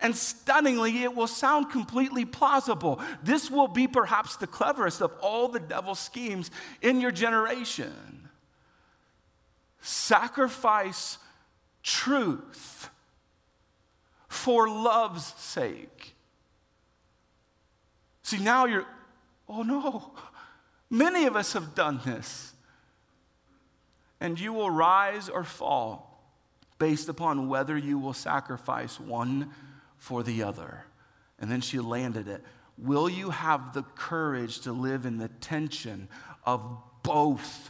And 0.01 0.15
stunningly, 0.15 1.03
it 1.03 1.15
will 1.15 1.27
sound 1.27 1.69
completely 1.69 2.25
plausible. 2.25 2.99
This 3.23 3.49
will 3.49 3.67
be 3.67 3.87
perhaps 3.87 4.35
the 4.35 4.47
cleverest 4.47 5.01
of 5.01 5.13
all 5.21 5.47
the 5.47 5.59
devil's 5.59 5.99
schemes 5.99 6.51
in 6.81 6.99
your 6.99 7.11
generation. 7.11 8.29
Sacrifice 9.81 11.17
truth 11.81 12.89
for 14.27 14.67
love's 14.67 15.33
sake. 15.37 16.15
See, 18.23 18.39
now 18.39 18.65
you're, 18.65 18.85
oh 19.47 19.61
no, 19.61 20.11
many 20.89 21.25
of 21.25 21.35
us 21.35 21.53
have 21.53 21.75
done 21.75 22.01
this. 22.03 22.54
And 24.25 24.39
you 24.39 24.53
will 24.53 24.71
rise 24.71 25.29
or 25.29 25.43
fall 25.43 26.19
based 26.79 27.09
upon 27.09 27.47
whether 27.47 27.77
you 27.77 27.99
will 27.99 28.15
sacrifice 28.15 28.99
one 28.99 29.51
for 29.99 30.23
the 30.23 30.41
other. 30.41 30.85
And 31.38 31.51
then 31.51 31.61
she 31.61 31.77
landed 31.77 32.27
it. 32.27 32.43
Will 32.75 33.07
you 33.07 33.29
have 33.29 33.75
the 33.75 33.83
courage 33.83 34.61
to 34.61 34.71
live 34.71 35.05
in 35.05 35.19
the 35.19 35.27
tension 35.27 36.07
of 36.43 36.59
both 37.03 37.69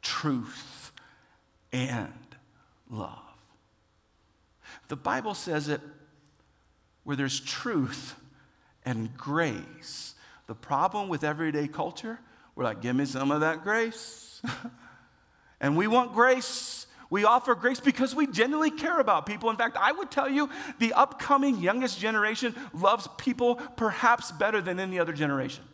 truth 0.00 0.90
and 1.70 2.14
love? 2.88 3.18
The 4.88 4.96
Bible 4.96 5.34
says 5.34 5.68
it 5.68 5.82
where 7.04 7.14
there's 7.14 7.40
truth, 7.40 8.14
and 8.86 9.14
grace. 9.18 10.14
The 10.46 10.54
problem 10.54 11.10
with 11.10 11.24
everyday 11.24 11.68
culture, 11.68 12.18
we're 12.54 12.64
like, 12.64 12.80
give 12.80 12.96
me 12.96 13.04
some 13.04 13.30
of 13.30 13.42
that 13.42 13.64
grace. 13.64 14.40
and 15.60 15.76
we 15.76 15.86
want 15.86 16.12
grace. 16.12 16.86
We 17.10 17.24
offer 17.24 17.56
grace 17.56 17.80
because 17.80 18.14
we 18.14 18.28
genuinely 18.28 18.70
care 18.70 19.00
about 19.00 19.26
people. 19.26 19.50
In 19.50 19.56
fact, 19.56 19.76
I 19.76 19.90
would 19.90 20.12
tell 20.12 20.28
you 20.28 20.48
the 20.78 20.92
upcoming 20.92 21.58
youngest 21.58 21.98
generation 21.98 22.54
loves 22.72 23.08
people 23.18 23.56
perhaps 23.56 24.30
better 24.30 24.60
than 24.60 24.78
any 24.78 24.98
other 24.98 25.12
generation. 25.12 25.64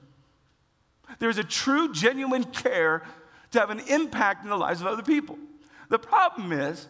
There's 1.18 1.38
a 1.38 1.44
true, 1.44 1.92
genuine 1.92 2.44
care 2.44 3.02
to 3.50 3.60
have 3.60 3.70
an 3.70 3.80
impact 3.80 4.44
in 4.44 4.50
the 4.50 4.56
lives 4.56 4.80
of 4.80 4.86
other 4.86 5.02
people. 5.02 5.38
The 5.88 5.98
problem 5.98 6.52
is, 6.52 6.86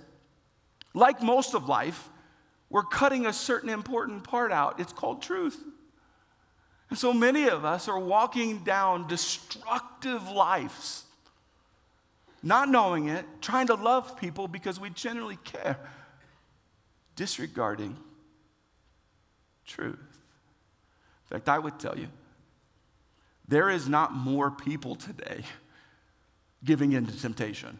like 0.94 1.22
most 1.22 1.54
of 1.54 1.68
life, 1.68 2.09
we're 2.70 2.85
cutting 2.85 3.26
a 3.26 3.32
certain 3.32 3.68
important 3.68 4.24
part 4.24 4.52
out. 4.52 4.80
It's 4.80 4.92
called 4.92 5.22
truth. 5.22 5.62
And 6.88 6.98
so 6.98 7.12
many 7.12 7.48
of 7.48 7.64
us 7.64 7.88
are 7.88 7.98
walking 7.98 8.64
down 8.64 9.09
destructive 9.09 10.28
lives, 10.30 11.04
not 12.46 12.68
knowing 12.68 13.09
it, 13.09 13.24
trying 13.40 13.66
to 13.66 13.74
love 13.74 14.16
people 14.16 14.46
because 14.46 14.78
we 14.78 14.88
generally 14.90 15.37
care, 15.42 15.76
disregarding 17.16 17.96
truth. 19.66 19.98
In 19.98 21.37
fact, 21.37 21.48
I 21.48 21.59
would 21.59 21.80
tell 21.80 21.98
you, 21.98 22.06
there 23.48 23.68
is 23.68 23.88
not 23.88 24.14
more 24.14 24.52
people 24.52 24.94
today 24.94 25.42
giving 26.64 26.92
in 26.92 27.06
to 27.06 27.20
temptation. 27.20 27.78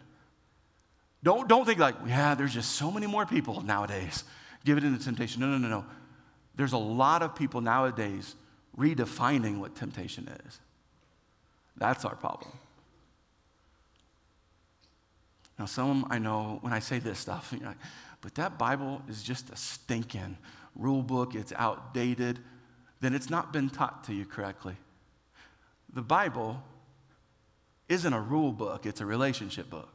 Don't, 1.23 1.49
don't 1.49 1.65
think 1.65 1.79
like, 1.79 1.95
yeah, 2.07 2.35
there's 2.35 2.53
just 2.53 2.73
so 2.73 2.91
many 2.91 3.07
more 3.07 3.25
people 3.25 3.61
nowadays 3.61 4.25
giving 4.65 4.85
in 4.85 4.99
to 4.99 5.05
temptation. 5.05 5.41
No, 5.41 5.47
no, 5.47 5.59
no, 5.59 5.69
no. 5.69 5.85
There's 6.57 6.73
a 6.73 6.79
lot 6.79 7.23
of 7.23 7.37
people 7.37 7.61
nowadays 7.61 8.35
redefining 8.77 9.59
what 9.61 9.77
temptation 9.77 10.29
is. 10.47 10.61
That's 11.77 12.05
our 12.05 12.17
problem. 12.17 12.51
Now, 15.59 15.65
some 15.65 16.07
I 16.11 16.19
know 16.19 16.59
when 16.61 16.73
I 16.73 16.81
say 16.81 16.99
this 16.99 17.19
stuff, 17.19 17.53
like, 17.63 17.77
but 18.21 18.35
that 18.35 18.59
Bible 18.59 19.03
is 19.09 19.23
just 19.23 19.51
a 19.51 19.57
stinking 19.57 20.37
rule 20.75 21.03
book, 21.03 21.35
it's 21.35 21.53
outdated, 21.57 22.41
then 23.01 23.15
it's 23.15 23.31
not 23.31 23.53
been 23.53 23.71
taught 23.71 24.05
to 24.05 24.15
you 24.15 24.25
correctly. 24.25 24.77
The 25.93 26.03
Bible 26.03 26.63
isn't 27.89 28.13
a 28.13 28.21
rule 28.21 28.53
book, 28.53 28.85
it's 28.87 29.01
a 29.01 29.07
relationship 29.07 29.71
book. 29.71 29.93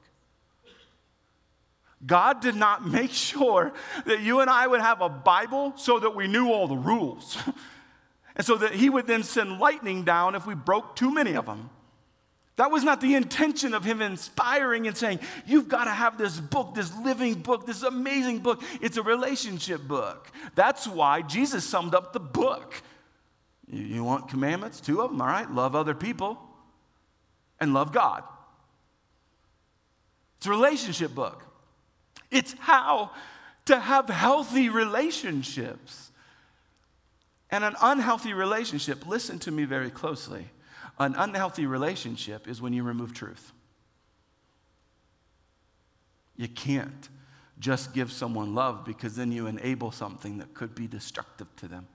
God 2.05 2.41
did 2.41 2.55
not 2.55 2.87
make 2.91 3.11
sure 3.11 3.73
that 4.05 4.21
you 4.21 4.39
and 4.39 4.49
I 4.49 4.65
would 4.67 4.81
have 4.81 5.01
a 5.01 5.09
Bible 5.09 5.73
so 5.75 5.99
that 5.99 6.15
we 6.15 6.27
knew 6.27 6.51
all 6.51 6.67
the 6.67 6.75
rules. 6.75 7.37
and 8.35 8.45
so 8.45 8.55
that 8.55 8.73
He 8.73 8.89
would 8.89 9.07
then 9.07 9.23
send 9.23 9.59
lightning 9.59 10.03
down 10.03 10.35
if 10.35 10.47
we 10.47 10.55
broke 10.55 10.95
too 10.95 11.13
many 11.13 11.35
of 11.35 11.45
them. 11.45 11.69
That 12.61 12.69
was 12.69 12.83
not 12.83 13.01
the 13.01 13.15
intention 13.15 13.73
of 13.73 13.83
him 13.83 14.03
inspiring 14.03 14.85
and 14.85 14.95
saying, 14.95 15.19
You've 15.47 15.67
got 15.67 15.85
to 15.85 15.89
have 15.89 16.19
this 16.19 16.39
book, 16.39 16.75
this 16.75 16.95
living 16.97 17.33
book, 17.33 17.65
this 17.65 17.81
amazing 17.81 18.37
book. 18.37 18.61
It's 18.81 18.97
a 18.97 19.01
relationship 19.01 19.81
book. 19.81 20.31
That's 20.53 20.87
why 20.87 21.23
Jesus 21.23 21.65
summed 21.65 21.95
up 21.95 22.13
the 22.13 22.19
book. 22.19 22.83
You, 23.67 24.03
want 24.03 24.29
commandments? 24.29 24.79
Two 24.79 25.01
of 25.01 25.09
them, 25.09 25.19
all 25.19 25.27
right? 25.27 25.49
Love 25.49 25.75
other 25.75 25.95
people 25.95 26.37
and 27.59 27.73
love 27.73 27.91
God. 27.91 28.23
It's 30.37 30.45
a 30.45 30.51
relationship 30.51 31.15
book. 31.15 31.43
It's 32.29 32.53
how 32.59 33.09
to 33.65 33.79
have 33.79 34.07
healthy 34.07 34.69
relationships. 34.69 36.11
And 37.49 37.63
an 37.63 37.73
unhealthy 37.81 38.33
relationship, 38.33 39.07
listen 39.07 39.39
to 39.39 39.51
me 39.51 39.63
very 39.63 39.89
closely 39.89 40.45
an 41.05 41.15
unhealthy 41.15 41.65
relationship 41.65 42.47
is 42.47 42.61
when 42.61 42.73
you 42.73 42.83
remove 42.83 43.13
truth. 43.13 43.51
You 46.37 46.47
can't 46.47 47.09
just 47.59 47.93
give 47.93 48.11
someone 48.11 48.55
love 48.55 48.85
because 48.85 49.15
then 49.15 49.31
you 49.31 49.47
enable 49.47 49.91
something 49.91 50.39
that 50.39 50.53
could 50.53 50.73
be 50.73 50.87
destructive 50.87 51.47
to 51.57 51.67
them. 51.67 51.87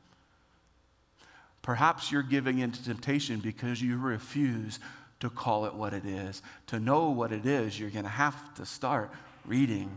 Perhaps 1.63 2.13
you're 2.13 2.23
giving 2.23 2.59
into 2.59 2.83
temptation 2.85 3.41
because 3.41 3.83
you 3.83 3.97
refuse 3.99 4.79
to 5.19 5.29
call 5.29 5.67
it 5.67 5.75
what 5.75 5.93
it 5.93 6.05
is. 6.05 6.43
To 6.69 6.79
know 6.79 7.11
what 7.11 7.33
it 7.33 7.45
is, 7.45 7.79
you're 7.79 7.91
going 7.91 8.05
to 8.05 8.11
have 8.11 8.55
to 8.55 8.65
start 8.65 9.11
reading 9.45 9.91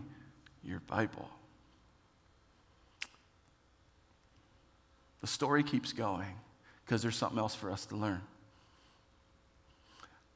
your 0.63 0.79
Bible. 0.87 1.29
The 5.21 5.27
story 5.27 5.63
keeps 5.63 5.93
going 5.93 6.33
because 6.85 7.01
there's 7.01 7.15
something 7.15 7.37
else 7.37 7.53
for 7.53 7.69
us 7.69 7.85
to 7.87 7.95
learn. 7.95 8.21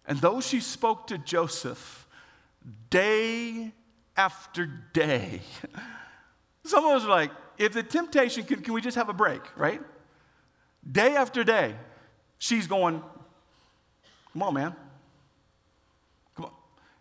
And 0.06 0.20
though 0.20 0.42
she 0.42 0.60
spoke 0.60 1.08
to 1.08 1.18
Joseph 1.18 2.08
day 2.89 3.72
after 4.18 4.66
day, 4.66 5.42
some 6.66 6.86
of 6.86 6.92
us 6.92 7.04
are 7.04 7.10
like, 7.10 7.32
if 7.58 7.74
the 7.74 7.84
temptation, 7.84 8.44
can, 8.44 8.62
can 8.62 8.74
we 8.74 8.82
just 8.82 8.96
have 8.96 9.10
a 9.10 9.13
break, 9.13 9.42
right? 9.56 9.82
Day 10.89 11.16
after 11.16 11.44
day, 11.44 11.76
she's 12.38 12.68
going, 12.68 13.02
come 14.34 14.44
on, 14.44 14.54
man. 14.54 14.76
Come 16.36 16.46
on. 16.46 16.52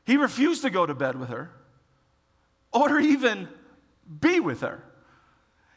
He 0.05 0.17
refused 0.17 0.62
to 0.62 0.71
go 0.71 0.87
to 0.87 0.95
bed 0.95 1.19
with 1.19 1.31
her 1.31 1.51
or 2.73 3.01
even 3.01 3.49
be 4.21 4.41
with 4.41 4.61
her. 4.61 4.83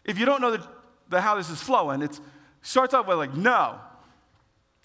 If 0.04 0.20
you 0.20 0.26
don't 0.26 0.42
know 0.42 0.52
the, 0.52 0.68
the 1.10 1.22
how 1.22 1.36
this 1.36 1.50
is 1.50 1.62
flowing, 1.62 2.02
it 2.02 2.20
starts 2.62 2.94
off 2.94 3.08
with 3.08 3.18
like, 3.18 3.36
no, 3.36 3.80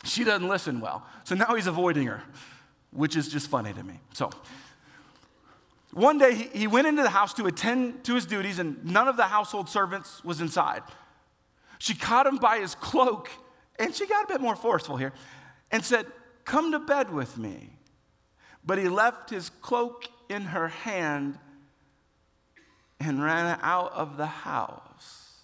she 0.04 0.24
doesn't 0.24 0.48
listen 0.48 0.80
well. 0.80 1.04
So 1.24 1.34
now 1.34 1.54
he's 1.54 1.66
avoiding 1.66 2.06
her, 2.06 2.22
which 2.90 3.16
is 3.16 3.28
just 3.28 3.48
funny 3.48 3.72
to 3.72 3.82
me. 3.82 4.00
So 4.14 4.30
one 5.92 6.18
day 6.18 6.34
he, 6.34 6.66
went 6.66 6.86
into 6.86 7.02
the 7.02 7.10
house 7.10 7.34
to 7.34 7.46
attend 7.46 8.04
to 8.04 8.14
his 8.14 8.26
duties, 8.26 8.58
and 8.58 8.84
none 8.84 9.08
of 9.08 9.16
the 9.16 9.24
household 9.24 9.68
servants 9.68 10.24
was 10.24 10.40
inside. 10.40 10.82
She 11.78 11.94
caught 11.94 12.26
him 12.26 12.36
by 12.36 12.58
his 12.58 12.74
cloak, 12.74 13.30
and 13.78 13.94
she 13.94 14.06
got 14.06 14.24
a 14.24 14.28
bit 14.28 14.40
more 14.40 14.54
forceful 14.54 14.96
here, 14.96 15.12
and 15.70 15.84
said, 15.84 16.06
Come 16.44 16.72
to 16.72 16.78
bed 16.78 17.12
with 17.12 17.36
me. 17.36 17.70
But 18.64 18.78
he 18.78 18.88
left 18.88 19.30
his 19.30 19.50
cloak 19.50 20.06
in 20.28 20.42
her 20.42 20.68
hand 20.68 21.38
and 23.00 23.22
ran 23.22 23.58
out 23.62 23.92
of 23.92 24.16
the 24.16 24.26
house. 24.26 25.38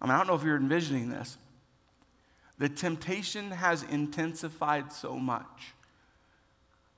I 0.00 0.06
mean, 0.06 0.14
I 0.14 0.18
don't 0.18 0.26
know 0.26 0.34
if 0.34 0.44
you're 0.44 0.56
envisioning 0.56 1.10
this. 1.10 1.36
The 2.64 2.70
temptation 2.70 3.50
has 3.50 3.82
intensified 3.82 4.90
so 4.90 5.18
much 5.18 5.74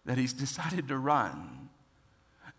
that 0.04 0.16
he's 0.16 0.32
decided 0.44 0.86
to 0.86 0.96
run. 0.96 1.70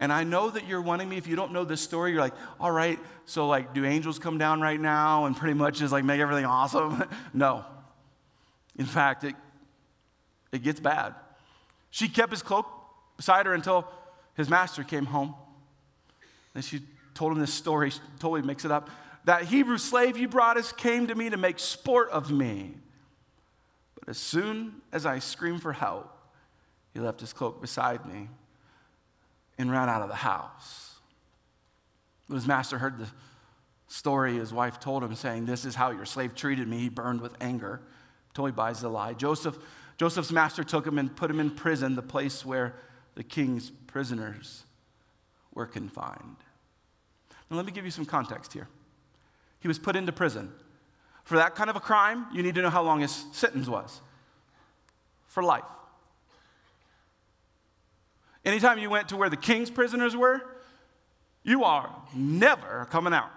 And 0.01 0.11
I 0.11 0.25
know 0.25 0.49
that 0.49 0.67
you're 0.67 0.81
wanting 0.81 1.07
me, 1.07 1.15
if 1.15 1.25
you 1.25 1.37
don't 1.37 1.53
know 1.53 1.63
this 1.63 1.79
story, 1.79 2.11
you're 2.11 2.19
like, 2.19 2.33
all 2.59 2.69
right, 2.69 2.99
so 3.23 3.47
like, 3.47 3.73
do 3.73 3.85
angels 3.85 4.19
come 4.19 4.37
down 4.37 4.59
right 4.59 4.77
now 4.77 5.23
and 5.23 5.37
pretty 5.37 5.53
much 5.53 5.79
just 5.79 5.93
like 5.93 6.03
make 6.03 6.19
everything 6.19 6.43
awesome? 6.43 7.01
no. 7.33 7.63
In 8.75 8.85
fact, 8.85 9.23
it, 9.23 9.35
it 10.51 10.61
gets 10.61 10.81
bad. 10.81 11.15
She 11.91 12.09
kept 12.09 12.31
his 12.31 12.41
cloak 12.41 12.67
beside 13.15 13.45
her 13.45 13.53
until 13.53 13.87
his 14.35 14.49
master 14.49 14.83
came 14.83 15.05
home. 15.05 15.33
And 16.53 16.61
she 16.61 16.81
told 17.13 17.31
him 17.31 17.39
this 17.39 17.53
story, 17.53 17.89
she 17.89 18.01
totally 18.19 18.41
makes 18.41 18.65
it 18.65 18.71
up. 18.71 18.89
That 19.23 19.43
Hebrew 19.43 19.77
slave 19.77 20.17
you 20.17 20.27
brought 20.27 20.57
us 20.57 20.73
came 20.73 21.07
to 21.07 21.15
me 21.15 21.29
to 21.29 21.37
make 21.37 21.57
sport 21.57 22.09
of 22.09 22.29
me. 22.29 22.75
As 24.07 24.17
soon 24.17 24.81
as 24.91 25.05
I 25.05 25.19
screamed 25.19 25.61
for 25.61 25.73
help, 25.73 26.11
he 26.93 26.99
left 26.99 27.19
his 27.19 27.33
cloak 27.33 27.61
beside 27.61 28.05
me 28.05 28.29
and 29.57 29.71
ran 29.71 29.89
out 29.89 30.01
of 30.01 30.09
the 30.09 30.15
house. 30.15 30.95
When 32.27 32.37
his 32.37 32.47
master 32.47 32.77
heard 32.77 32.97
the 32.97 33.07
story 33.87 34.35
his 34.37 34.53
wife 34.53 34.79
told 34.79 35.03
him, 35.03 35.15
saying, 35.15 35.45
This 35.45 35.65
is 35.65 35.75
how 35.75 35.91
your 35.91 36.05
slave 36.05 36.35
treated 36.35 36.67
me, 36.67 36.79
he 36.79 36.89
burned 36.89 37.21
with 37.21 37.35
anger. 37.41 37.81
Totally 38.33 38.51
buys 38.51 38.81
the 38.81 38.89
lie. 38.89 39.13
Joseph, 39.13 39.57
Joseph's 39.97 40.31
master 40.31 40.63
took 40.63 40.85
him 40.85 40.97
and 40.97 41.15
put 41.15 41.29
him 41.29 41.39
in 41.39 41.51
prison, 41.51 41.95
the 41.95 42.01
place 42.01 42.45
where 42.45 42.75
the 43.15 43.23
king's 43.23 43.69
prisoners 43.69 44.63
were 45.53 45.65
confined. 45.65 46.37
Now, 47.49 47.57
let 47.57 47.65
me 47.65 47.71
give 47.71 47.85
you 47.85 47.91
some 47.91 48.05
context 48.05 48.53
here. 48.53 48.67
He 49.59 49.67
was 49.67 49.79
put 49.79 49.95
into 49.95 50.11
prison. 50.11 50.51
For 51.27 51.35
that 51.35 51.55
kind 51.55 51.69
of 51.69 51.75
a 51.75 51.81
crime, 51.81 52.25
you 52.31 52.41
need 52.41 52.55
to 52.55 52.61
know 52.61 52.69
how 52.69 52.81
long 52.83 53.01
his 53.01 53.25
sentence 53.33 53.67
was 53.67 53.99
for 55.27 55.43
life. 55.43 55.65
Anytime 58.45 58.79
you 58.79 58.89
went 58.89 59.09
to 59.09 59.17
where 59.17 59.29
the 59.29 59.35
king's 59.35 59.69
prisoners 59.69 60.15
were, 60.15 60.41
you 61.43 61.65
are 61.65 61.93
never 62.15 62.87
coming 62.89 63.11
out. 63.11 63.29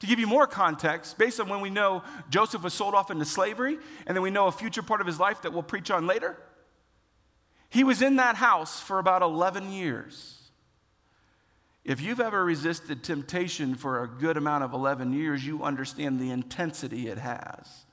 To 0.00 0.06
give 0.06 0.18
you 0.18 0.26
more 0.26 0.46
context, 0.46 1.16
based 1.16 1.40
on 1.40 1.48
when 1.48 1.62
we 1.62 1.70
know 1.70 2.02
Joseph 2.28 2.62
was 2.62 2.74
sold 2.74 2.94
off 2.94 3.10
into 3.10 3.24
slavery, 3.24 3.78
and 4.06 4.14
then 4.14 4.20
we 4.20 4.30
know 4.30 4.46
a 4.48 4.52
future 4.52 4.82
part 4.82 5.00
of 5.00 5.06
his 5.06 5.18
life 5.18 5.40
that 5.40 5.54
we'll 5.54 5.62
preach 5.62 5.90
on 5.90 6.06
later, 6.06 6.36
he 7.70 7.82
was 7.82 8.02
in 8.02 8.16
that 8.16 8.36
house 8.36 8.78
for 8.78 8.98
about 8.98 9.22
11 9.22 9.72
years. 9.72 10.43
If 11.84 12.00
you've 12.00 12.20
ever 12.20 12.42
resisted 12.42 13.02
temptation 13.02 13.74
for 13.74 14.02
a 14.02 14.08
good 14.08 14.36
amount 14.36 14.64
of 14.64 14.72
11 14.72 15.12
years, 15.12 15.46
you 15.46 15.62
understand 15.62 16.18
the 16.18 16.30
intensity 16.30 17.08
it 17.08 17.18
has. 17.18 17.84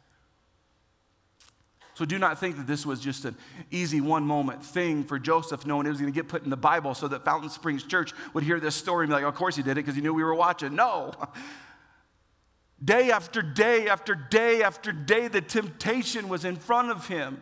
So 1.93 2.05
do 2.05 2.17
not 2.17 2.39
think 2.39 2.55
that 2.55 2.67
this 2.67 2.85
was 2.85 3.01
just 3.01 3.25
an 3.25 3.35
easy 3.69 3.99
one 3.99 4.23
moment 4.25 4.63
thing 4.63 5.03
for 5.03 5.19
Joseph, 5.19 5.65
knowing 5.65 5.85
it 5.85 5.89
was 5.89 5.99
going 5.99 6.11
to 6.11 6.17
get 6.17 6.29
put 6.29 6.43
in 6.43 6.49
the 6.49 6.57
Bible 6.57 6.95
so 6.95 7.07
that 7.09 7.25
Fountain 7.25 7.49
Springs 7.49 7.83
Church 7.83 8.13
would 8.33 8.43
hear 8.45 8.61
this 8.61 8.75
story 8.75 9.03
and 9.03 9.09
be 9.09 9.15
like, 9.15 9.25
of 9.25 9.35
course 9.35 9.57
he 9.57 9.61
did 9.61 9.71
it 9.71 9.75
because 9.75 9.95
he 9.95 10.01
knew 10.01 10.13
we 10.13 10.23
were 10.23 10.33
watching. 10.33 10.73
No. 10.75 11.13
Day 12.83 13.11
after 13.11 13.43
day 13.43 13.87
after 13.87 14.15
day 14.15 14.63
after 14.63 14.91
day, 14.91 15.27
the 15.27 15.41
temptation 15.41 16.27
was 16.27 16.45
in 16.45 16.55
front 16.55 16.89
of 16.89 17.07
him 17.07 17.39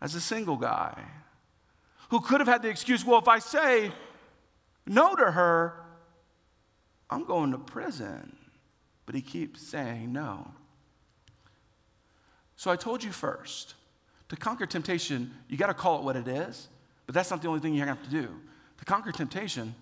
as 0.00 0.14
a 0.14 0.20
single 0.20 0.56
guy 0.56 1.02
who 2.10 2.20
could 2.20 2.38
have 2.38 2.46
had 2.46 2.62
the 2.62 2.68
excuse, 2.68 3.04
well, 3.04 3.18
if 3.18 3.26
I 3.26 3.40
say, 3.40 3.90
no 4.86 5.14
to 5.14 5.30
her, 5.30 5.80
I'm 7.10 7.24
going 7.24 7.52
to 7.52 7.58
prison. 7.58 8.36
But 9.06 9.14
he 9.14 9.20
keeps 9.20 9.60
saying 9.60 10.12
no. 10.12 10.50
So 12.56 12.70
I 12.70 12.76
told 12.76 13.02
you 13.04 13.12
first 13.12 13.74
to 14.28 14.36
conquer 14.36 14.66
temptation, 14.66 15.34
you 15.48 15.56
got 15.56 15.66
to 15.66 15.74
call 15.74 15.98
it 15.98 16.04
what 16.04 16.16
it 16.16 16.28
is, 16.28 16.68
but 17.06 17.14
that's 17.14 17.30
not 17.30 17.42
the 17.42 17.48
only 17.48 17.60
thing 17.60 17.74
you 17.74 17.84
have 17.84 18.02
to 18.02 18.10
do. 18.10 18.28
To 18.78 18.84
conquer 18.84 19.12
temptation, 19.12 19.74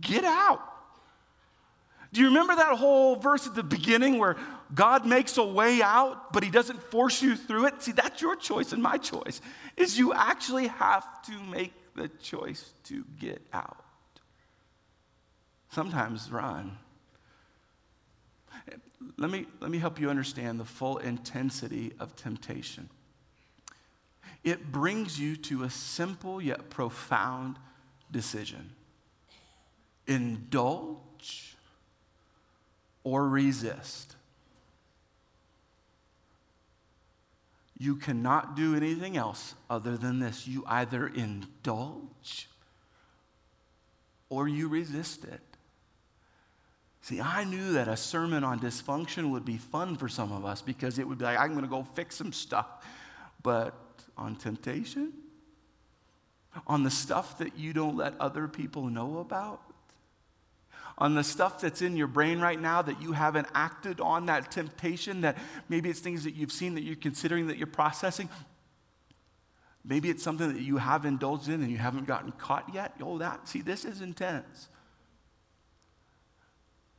get 0.00 0.24
out. 0.24 0.60
Do 2.12 2.20
you 2.20 2.26
remember 2.26 2.54
that 2.56 2.76
whole 2.76 3.16
verse 3.16 3.46
at 3.46 3.54
the 3.54 3.62
beginning 3.62 4.18
where 4.18 4.36
God 4.74 5.06
makes 5.06 5.38
a 5.38 5.44
way 5.44 5.80
out, 5.80 6.32
but 6.32 6.42
he 6.42 6.50
doesn't 6.50 6.82
force 6.82 7.22
you 7.22 7.36
through 7.36 7.66
it? 7.66 7.82
See, 7.82 7.92
that's 7.92 8.20
your 8.20 8.36
choice 8.36 8.72
and 8.72 8.82
my 8.82 8.98
choice. 8.98 9.40
Is 9.76 9.98
you 9.98 10.12
actually 10.12 10.66
have 10.66 11.22
to 11.22 11.42
make 11.44 11.72
the 11.94 12.08
choice 12.08 12.72
to 12.84 13.04
get 13.18 13.46
out. 13.52 13.84
Sometimes 15.70 16.30
run. 16.30 16.78
Let 19.16 19.30
me, 19.30 19.46
let 19.60 19.70
me 19.70 19.78
help 19.78 20.00
you 20.00 20.10
understand 20.10 20.60
the 20.60 20.64
full 20.64 20.98
intensity 20.98 21.92
of 21.98 22.14
temptation. 22.14 22.88
It 24.44 24.70
brings 24.70 25.18
you 25.18 25.36
to 25.36 25.62
a 25.62 25.70
simple 25.70 26.42
yet 26.42 26.70
profound 26.70 27.56
decision 28.10 28.72
indulge 30.06 31.56
or 33.04 33.28
resist. 33.28 34.16
You 37.82 37.96
cannot 37.96 38.54
do 38.54 38.76
anything 38.76 39.16
else 39.16 39.56
other 39.68 39.96
than 39.96 40.20
this. 40.20 40.46
You 40.46 40.62
either 40.68 41.08
indulge 41.08 42.48
or 44.28 44.46
you 44.46 44.68
resist 44.68 45.24
it. 45.24 45.40
See, 47.00 47.20
I 47.20 47.42
knew 47.42 47.72
that 47.72 47.88
a 47.88 47.96
sermon 47.96 48.44
on 48.44 48.60
dysfunction 48.60 49.32
would 49.32 49.44
be 49.44 49.56
fun 49.56 49.96
for 49.96 50.08
some 50.08 50.30
of 50.30 50.44
us 50.44 50.62
because 50.62 51.00
it 51.00 51.08
would 51.08 51.18
be 51.18 51.24
like, 51.24 51.40
I'm 51.40 51.50
going 51.50 51.64
to 51.64 51.68
go 51.68 51.82
fix 51.82 52.14
some 52.14 52.32
stuff. 52.32 52.68
But 53.42 53.74
on 54.16 54.36
temptation, 54.36 55.12
on 56.68 56.84
the 56.84 56.90
stuff 56.90 57.38
that 57.38 57.58
you 57.58 57.72
don't 57.72 57.96
let 57.96 58.14
other 58.20 58.46
people 58.46 58.84
know 58.84 59.18
about, 59.18 59.60
on 61.02 61.16
the 61.16 61.24
stuff 61.24 61.60
that's 61.60 61.82
in 61.82 61.96
your 61.96 62.06
brain 62.06 62.38
right 62.38 62.60
now 62.60 62.80
that 62.80 63.02
you 63.02 63.10
haven't 63.10 63.48
acted 63.56 64.00
on, 64.00 64.26
that 64.26 64.52
temptation, 64.52 65.22
that 65.22 65.36
maybe 65.68 65.90
it's 65.90 65.98
things 65.98 66.22
that 66.22 66.36
you've 66.36 66.52
seen 66.52 66.76
that 66.76 66.84
you're 66.84 66.94
considering 66.94 67.48
that 67.48 67.58
you're 67.58 67.66
processing. 67.66 68.28
Maybe 69.84 70.10
it's 70.10 70.22
something 70.22 70.52
that 70.54 70.62
you 70.62 70.76
have 70.76 71.04
indulged 71.04 71.48
in 71.48 71.60
and 71.60 71.72
you 71.72 71.76
haven't 71.76 72.06
gotten 72.06 72.30
caught 72.30 72.72
yet. 72.72 72.94
Oh, 73.02 73.18
that, 73.18 73.48
see, 73.48 73.62
this 73.62 73.84
is 73.84 74.00
intense. 74.00 74.68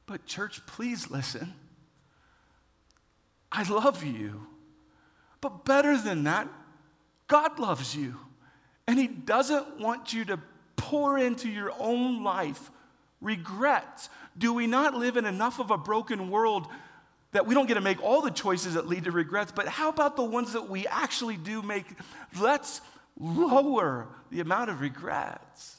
But, 0.06 0.26
church, 0.26 0.66
please 0.66 1.10
listen. 1.10 1.54
I 3.54 3.64
love 3.72 4.04
you. 4.04 4.48
But 5.40 5.64
better 5.64 5.98
than 5.98 6.26
that, 6.26 6.50
God 7.30 7.58
loves 7.58 7.96
you. 7.96 8.18
And 8.86 9.00
He 9.00 9.08
doesn't 9.08 9.80
want 9.80 10.12
you 10.12 10.26
to 10.26 10.42
pour 10.76 11.18
into 11.18 11.48
your 11.48 11.72
own 11.80 12.22
life 12.22 12.70
regrets. 13.24 14.10
Do 14.38 14.54
we 14.54 14.68
not 14.68 14.94
live 14.94 15.18
in 15.18 15.26
enough 15.26 15.60
of 15.60 15.72
a 15.72 15.78
broken 15.78 16.30
world 16.30 16.68
that 17.32 17.48
we 17.48 17.56
don't 17.56 17.66
get 17.66 17.76
to 17.76 17.82
make 17.82 18.04
all 18.04 18.22
the 18.22 18.30
choices 18.30 18.76
that 18.76 18.88
lead 18.88 19.06
to 19.06 19.12
regrets? 19.12 19.52
But 19.52 19.68
how 19.68 19.90
about 19.90 20.16
the 20.16 20.24
ones 20.24 20.54
that 20.54 20.70
we 20.70 20.86
actually 20.86 21.38
do 21.38 21.62
make? 21.62 21.86
Let's 22.40 22.82
lower 23.20 24.08
the 24.30 24.40
amount 24.40 24.70
of 24.70 24.82
regrets. 24.82 25.78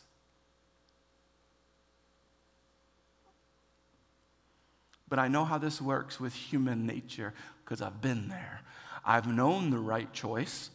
But 5.09 5.19
I 5.19 5.29
know 5.29 5.45
how 5.45 5.59
this 5.59 5.81
works 5.81 6.19
with 6.19 6.35
human 6.35 6.87
nature 6.87 7.35
because 7.65 7.81
I've 7.81 8.01
been 8.01 8.29
there. 8.29 8.63
I've 9.05 9.27
known 9.27 9.71
the 9.71 9.79
right 9.79 10.13
choice 10.13 10.71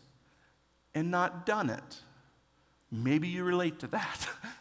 and 0.94 1.12
not 1.12 1.46
done 1.46 1.70
it. 1.70 1.98
Maybe 2.92 3.28
you 3.28 3.44
relate 3.44 3.80
to 3.80 3.88
that. 3.88 4.30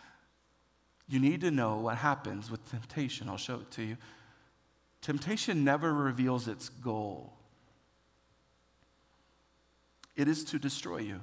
you 1.09 1.19
need 1.19 1.41
to 1.41 1.51
know 1.51 1.79
what 1.79 1.97
happens 1.97 2.51
with 2.51 2.69
temptation. 2.71 3.29
I'll 3.29 3.37
show 3.37 3.57
it 3.57 3.71
to 3.73 3.83
you. 3.83 3.97
Temptation 5.01 5.65
never 5.65 5.93
reveals 5.93 6.49
its 6.49 6.69
goal, 6.69 7.33
it 10.17 10.29
is 10.29 10.45
to 10.45 10.59
destroy 10.59 10.99
you. 10.99 11.21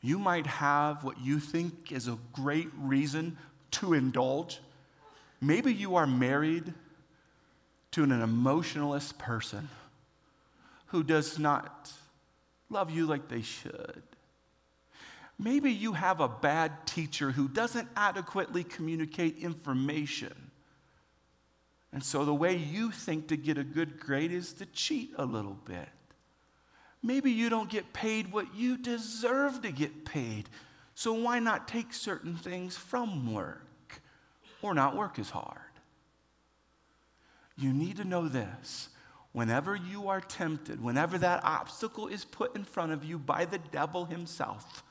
You 0.00 0.18
might 0.18 0.46
have 0.46 1.02
what 1.02 1.20
you 1.20 1.40
think 1.40 1.90
is 1.90 2.06
a 2.06 2.18
great 2.32 2.68
reason 2.78 3.36
to 3.72 3.94
indulge. 3.94 4.60
Maybe 5.40 5.74
you 5.74 5.96
are 5.96 6.06
married 6.06 6.72
to 7.92 8.04
an 8.04 8.12
emotionalist 8.12 9.18
person 9.18 9.68
who 10.86 11.02
does 11.02 11.38
not 11.38 11.92
love 12.70 12.90
you 12.90 13.06
like 13.06 13.28
they 13.28 13.42
should. 13.42 14.02
Maybe 15.38 15.70
you 15.70 15.92
have 15.92 16.20
a 16.20 16.28
bad 16.28 16.86
teacher 16.86 17.30
who 17.30 17.48
doesn't 17.48 17.88
adequately 17.96 18.64
communicate 18.64 19.38
information. 19.38 20.34
And 21.92 22.02
so 22.02 22.24
the 22.24 22.34
way 22.34 22.56
you 22.56 22.90
think 22.90 23.28
to 23.28 23.36
get 23.36 23.56
a 23.56 23.64
good 23.64 24.00
grade 24.00 24.32
is 24.32 24.52
to 24.54 24.66
cheat 24.66 25.12
a 25.16 25.24
little 25.24 25.56
bit. 25.64 25.88
Maybe 27.02 27.30
you 27.30 27.48
don't 27.48 27.70
get 27.70 27.92
paid 27.92 28.32
what 28.32 28.54
you 28.54 28.76
deserve 28.76 29.62
to 29.62 29.70
get 29.70 30.04
paid. 30.04 30.48
So 30.94 31.12
why 31.12 31.38
not 31.38 31.68
take 31.68 31.94
certain 31.94 32.34
things 32.34 32.76
from 32.76 33.32
work 33.32 34.02
or 34.60 34.74
not 34.74 34.96
work 34.96 35.18
as 35.18 35.30
hard? 35.30 35.60
You 37.56 37.72
need 37.72 37.96
to 37.98 38.04
know 38.04 38.28
this. 38.28 38.88
Whenever 39.32 39.76
you 39.76 40.08
are 40.08 40.20
tempted, 40.20 40.82
whenever 40.82 41.18
that 41.18 41.44
obstacle 41.44 42.08
is 42.08 42.24
put 42.24 42.56
in 42.56 42.64
front 42.64 42.92
of 42.92 43.04
you 43.04 43.18
by 43.18 43.44
the 43.44 43.58
devil 43.58 44.04
himself, 44.06 44.82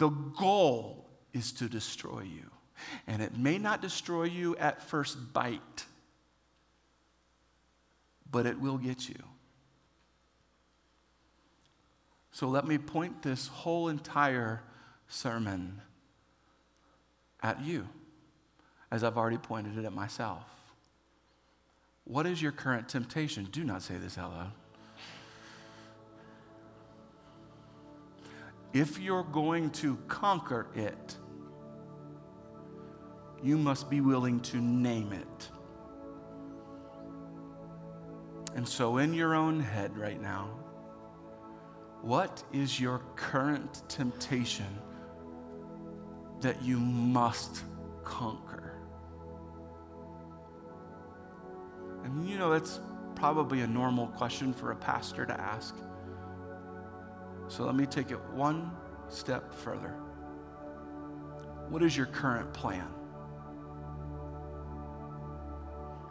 the 0.00 0.08
goal 0.08 1.06
is 1.34 1.52
to 1.52 1.68
destroy 1.68 2.22
you. 2.22 2.50
And 3.06 3.20
it 3.20 3.36
may 3.36 3.58
not 3.58 3.82
destroy 3.82 4.24
you 4.24 4.56
at 4.56 4.82
first 4.82 5.34
bite, 5.34 5.84
but 8.30 8.46
it 8.46 8.58
will 8.58 8.78
get 8.78 9.10
you. 9.10 9.22
So 12.32 12.48
let 12.48 12.66
me 12.66 12.78
point 12.78 13.22
this 13.22 13.48
whole 13.48 13.88
entire 13.88 14.62
sermon 15.06 15.82
at 17.42 17.62
you, 17.62 17.86
as 18.90 19.04
I've 19.04 19.18
already 19.18 19.36
pointed 19.36 19.76
it 19.76 19.84
at 19.84 19.92
myself. 19.92 20.44
What 22.04 22.26
is 22.26 22.40
your 22.40 22.52
current 22.52 22.88
temptation? 22.88 23.48
Do 23.52 23.64
not 23.64 23.82
say 23.82 23.98
this 23.98 24.16
out 24.16 24.32
loud. 24.32 24.52
If 28.72 29.00
you're 29.00 29.24
going 29.24 29.70
to 29.70 29.96
conquer 30.06 30.68
it, 30.74 31.16
you 33.42 33.56
must 33.56 33.90
be 33.90 34.00
willing 34.00 34.40
to 34.40 34.58
name 34.58 35.12
it. 35.12 35.48
And 38.54 38.68
so, 38.68 38.98
in 38.98 39.14
your 39.14 39.34
own 39.34 39.60
head 39.60 39.96
right 39.96 40.20
now, 40.20 40.50
what 42.02 42.42
is 42.52 42.80
your 42.80 43.00
current 43.16 43.82
temptation 43.88 44.78
that 46.40 46.62
you 46.62 46.78
must 46.78 47.62
conquer? 48.04 48.74
And 52.04 52.28
you 52.28 52.38
know, 52.38 52.50
that's 52.50 52.80
probably 53.14 53.60
a 53.60 53.66
normal 53.66 54.08
question 54.08 54.52
for 54.52 54.72
a 54.72 54.76
pastor 54.76 55.26
to 55.26 55.40
ask. 55.40 55.76
So 57.50 57.64
let 57.64 57.74
me 57.74 57.84
take 57.84 58.12
it 58.12 58.20
one 58.32 58.70
step 59.08 59.52
further. 59.52 59.96
What 61.68 61.82
is 61.82 61.96
your 61.96 62.06
current 62.06 62.52
plan? 62.52 62.86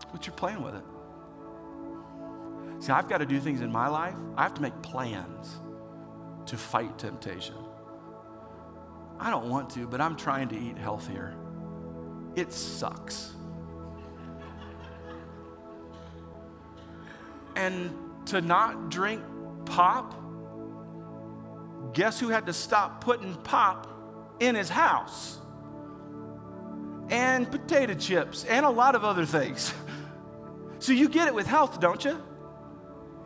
What's 0.10 0.28
your 0.28 0.36
plan 0.36 0.62
with 0.62 0.76
it? 0.76 0.84
See, 2.84 2.92
I've 2.92 3.08
got 3.08 3.20
to 3.20 3.26
do 3.26 3.40
things 3.40 3.62
in 3.62 3.72
my 3.72 3.88
life, 3.88 4.16
I 4.36 4.44
have 4.44 4.54
to 4.56 4.62
make 4.62 4.82
plans 4.82 5.62
to 6.46 6.58
fight 6.58 7.00
temptation. 7.00 7.56
I 9.18 9.30
don't 9.30 9.50
want 9.50 9.70
to, 9.72 9.88
but 9.88 10.02
I'm 10.02 10.18
trying 10.18 10.50
to 10.50 10.60
eat 10.60 10.78
healthier. 10.78 11.36
It 12.36 12.52
sucks. 12.52 13.32
And 17.56 17.96
to 18.26 18.42
not 18.42 18.90
drink 18.90 19.24
pop 19.66 20.16
guess 21.94 22.20
who 22.20 22.30
had 22.30 22.46
to 22.46 22.54
stop 22.54 23.04
putting 23.04 23.36
pop 23.36 23.88
in 24.40 24.56
his 24.56 24.70
house? 24.70 25.38
And 27.10 27.50
potato 27.50 27.96
chips 27.96 28.46
and 28.46 28.66
a 28.66 28.70
lot 28.70 28.96
of 28.96 29.04
other 29.04 29.26
things. 29.26 29.74
So 30.82 30.94
you 30.94 31.10
get 31.10 31.28
it 31.28 31.36
with 31.36 31.46
health, 31.46 31.82
don't 31.82 32.06
you? 32.06 32.18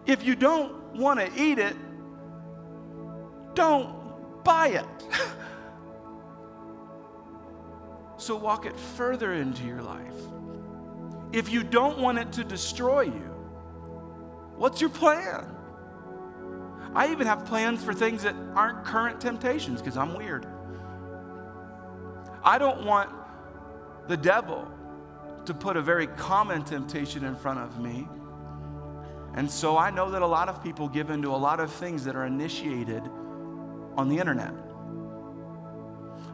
If 0.05 0.25
you 0.25 0.35
don't 0.35 0.95
want 0.95 1.19
to 1.19 1.41
eat 1.41 1.59
it, 1.59 1.75
don't 3.53 4.43
buy 4.43 4.69
it. 4.69 4.85
so 8.17 8.35
walk 8.35 8.65
it 8.65 8.77
further 8.77 9.33
into 9.33 9.65
your 9.65 9.81
life. 9.81 10.13
If 11.31 11.49
you 11.49 11.63
don't 11.63 11.99
want 11.99 12.17
it 12.17 12.31
to 12.33 12.43
destroy 12.43 13.01
you, 13.01 13.31
what's 14.55 14.81
your 14.81 14.89
plan? 14.89 15.45
I 16.95 17.11
even 17.11 17.25
have 17.27 17.45
plans 17.45 17.83
for 17.83 17.93
things 17.93 18.23
that 18.23 18.35
aren't 18.55 18.85
current 18.85 19.19
temptations 19.19 19.81
because 19.81 19.97
I'm 19.97 20.15
weird. 20.15 20.45
I 22.43 22.57
don't 22.57 22.85
want 22.85 23.09
the 24.07 24.17
devil 24.17 24.67
to 25.45 25.53
put 25.53 25.75
a 25.75 25.81
very 25.81 26.07
common 26.07 26.63
temptation 26.63 27.23
in 27.25 27.35
front 27.35 27.59
of 27.59 27.79
me. 27.79 28.07
And 29.35 29.49
so 29.49 29.77
I 29.77 29.89
know 29.89 30.11
that 30.11 30.21
a 30.21 30.27
lot 30.27 30.49
of 30.49 30.63
people 30.63 30.87
give 30.87 31.09
into 31.09 31.29
a 31.29 31.37
lot 31.37 31.59
of 31.59 31.71
things 31.71 32.03
that 32.05 32.15
are 32.15 32.25
initiated 32.25 33.01
on 33.97 34.07
the 34.09 34.19
internet. 34.19 34.53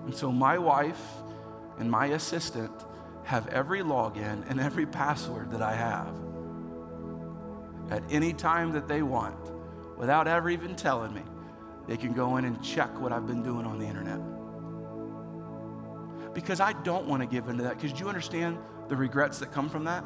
And 0.05 0.13
so 0.13 0.31
my 0.31 0.57
wife 0.57 1.01
and 1.77 1.89
my 1.89 2.07
assistant 2.07 2.71
have 3.23 3.47
every 3.47 3.81
login 3.81 4.49
and 4.49 4.59
every 4.59 4.85
password 4.85 5.51
that 5.51 5.61
I 5.61 5.73
have 5.73 6.13
at 7.91 8.03
any 8.09 8.33
time 8.33 8.73
that 8.73 8.87
they 8.87 9.01
want 9.01 9.35
without 9.99 10.27
ever 10.27 10.49
even 10.49 10.75
telling 10.75 11.13
me, 11.13 11.21
they 11.87 11.97
can 11.97 12.13
go 12.13 12.37
in 12.37 12.45
and 12.45 12.63
check 12.63 12.99
what 12.99 13.11
I've 13.11 13.27
been 13.27 13.43
doing 13.43 13.65
on 13.65 13.77
the 13.77 13.85
internet. 13.85 14.19
Because 16.33 16.59
I 16.61 16.73
don't 16.83 17.05
want 17.05 17.21
to 17.21 17.27
give 17.27 17.49
into 17.49 17.63
that. 17.63 17.75
Because 17.75 17.91
do 17.91 17.99
you 17.99 18.07
understand 18.07 18.57
the 18.87 18.95
regrets 18.95 19.39
that 19.39 19.51
come 19.51 19.69
from 19.69 19.83
that? 19.83 20.05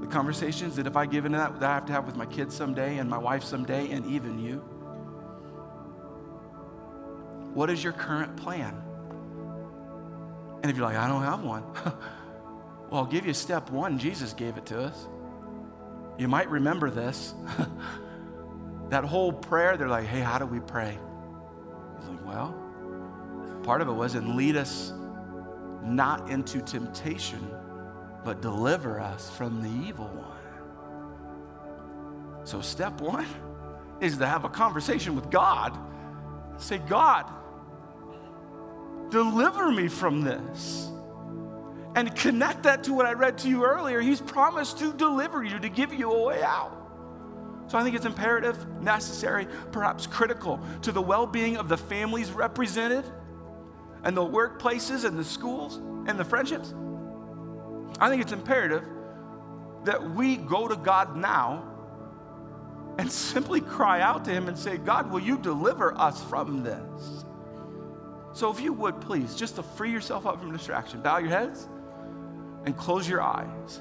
The 0.00 0.08
conversations 0.08 0.76
that 0.76 0.86
if 0.86 0.96
I 0.96 1.06
give 1.06 1.24
into 1.24 1.38
that, 1.38 1.60
that 1.60 1.70
I 1.70 1.74
have 1.74 1.86
to 1.86 1.92
have 1.92 2.06
with 2.06 2.16
my 2.16 2.26
kids 2.26 2.54
someday 2.54 2.98
and 2.98 3.08
my 3.08 3.18
wife 3.18 3.44
someday 3.44 3.90
and 3.92 4.04
even 4.06 4.38
you. 4.38 4.56
What 7.54 7.70
is 7.70 7.84
your 7.84 7.92
current 7.92 8.36
plan? 8.36 8.82
And 10.62 10.70
if 10.70 10.76
you're 10.76 10.86
like, 10.86 10.96
I 10.96 11.06
don't 11.06 11.22
have 11.22 11.44
one, 11.44 11.62
well, 12.90 13.02
I'll 13.02 13.06
give 13.06 13.24
you 13.24 13.34
step 13.34 13.70
one. 13.70 13.98
Jesus 13.98 14.32
gave 14.32 14.56
it 14.56 14.66
to 14.66 14.82
us. 14.82 15.06
You 16.18 16.26
might 16.26 16.48
remember 16.50 16.90
this. 16.90 17.34
that 18.90 19.04
whole 19.04 19.32
prayer, 19.32 19.76
they're 19.76 19.88
like, 19.88 20.06
hey, 20.06 20.20
how 20.20 20.38
do 20.38 20.46
we 20.46 20.60
pray? 20.60 20.98
He's 21.98 22.08
like, 22.08 22.26
well, 22.26 22.54
part 23.62 23.80
of 23.80 23.88
it 23.88 23.92
was, 23.92 24.14
and 24.14 24.36
lead 24.36 24.56
us 24.56 24.92
not 25.82 26.30
into 26.30 26.60
temptation, 26.60 27.50
but 28.24 28.40
deliver 28.40 29.00
us 29.00 29.30
from 29.30 29.62
the 29.62 29.86
evil 29.86 30.06
one. 30.06 30.30
So, 32.44 32.60
step 32.60 33.00
one 33.00 33.26
is 34.00 34.18
to 34.18 34.26
have 34.26 34.44
a 34.44 34.48
conversation 34.48 35.14
with 35.14 35.30
God. 35.30 35.78
Say, 36.58 36.78
God, 36.78 37.30
deliver 39.10 39.70
me 39.70 39.88
from 39.88 40.22
this. 40.22 40.90
And 41.96 42.14
connect 42.16 42.64
that 42.64 42.84
to 42.84 42.92
what 42.92 43.06
I 43.06 43.12
read 43.12 43.38
to 43.38 43.48
you 43.48 43.64
earlier. 43.64 44.00
He's 44.00 44.20
promised 44.20 44.78
to 44.80 44.92
deliver 44.92 45.44
you, 45.44 45.60
to 45.60 45.68
give 45.68 45.94
you 45.94 46.10
a 46.10 46.24
way 46.24 46.42
out. 46.42 46.83
So 47.66 47.78
I 47.78 47.82
think 47.82 47.96
it's 47.96 48.04
imperative, 48.04 48.80
necessary, 48.80 49.46
perhaps 49.72 50.06
critical 50.06 50.60
to 50.82 50.92
the 50.92 51.02
well 51.02 51.26
being 51.26 51.56
of 51.56 51.68
the 51.68 51.76
families 51.76 52.30
represented 52.30 53.04
and 54.02 54.16
the 54.16 54.24
workplaces 54.24 55.04
and 55.04 55.18
the 55.18 55.24
schools 55.24 55.76
and 56.06 56.18
the 56.18 56.24
friendships. 56.24 56.74
I 57.98 58.10
think 58.10 58.22
it's 58.22 58.32
imperative 58.32 58.84
that 59.84 60.14
we 60.14 60.36
go 60.36 60.68
to 60.68 60.76
God 60.76 61.16
now 61.16 61.70
and 62.98 63.10
simply 63.30 63.60
cry 63.60 64.00
out 64.00 64.24
to 64.26 64.30
Him 64.30 64.48
and 64.48 64.58
say, 64.58 64.76
God, 64.76 65.10
will 65.10 65.20
you 65.20 65.38
deliver 65.38 65.98
us 65.98 66.22
from 66.24 66.62
this? 66.62 67.24
So, 68.32 68.50
if 68.50 68.60
you 68.60 68.72
would 68.72 69.00
please, 69.00 69.36
just 69.36 69.56
to 69.56 69.62
free 69.62 69.92
yourself 69.92 70.26
up 70.26 70.40
from 70.40 70.52
distraction, 70.52 71.00
bow 71.00 71.18
your 71.18 71.30
heads 71.30 71.68
and 72.64 72.76
close 72.76 73.08
your 73.08 73.22
eyes. 73.22 73.80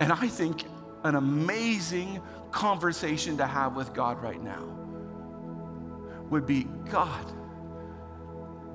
And 0.00 0.10
I 0.10 0.26
think 0.28 0.64
an 1.04 1.14
amazing 1.14 2.20
conversation 2.50 3.36
to 3.38 3.46
have 3.46 3.76
with 3.76 3.94
God 3.94 4.22
right 4.22 4.42
now 4.42 4.64
would 6.28 6.46
be 6.46 6.66
God, 6.90 7.32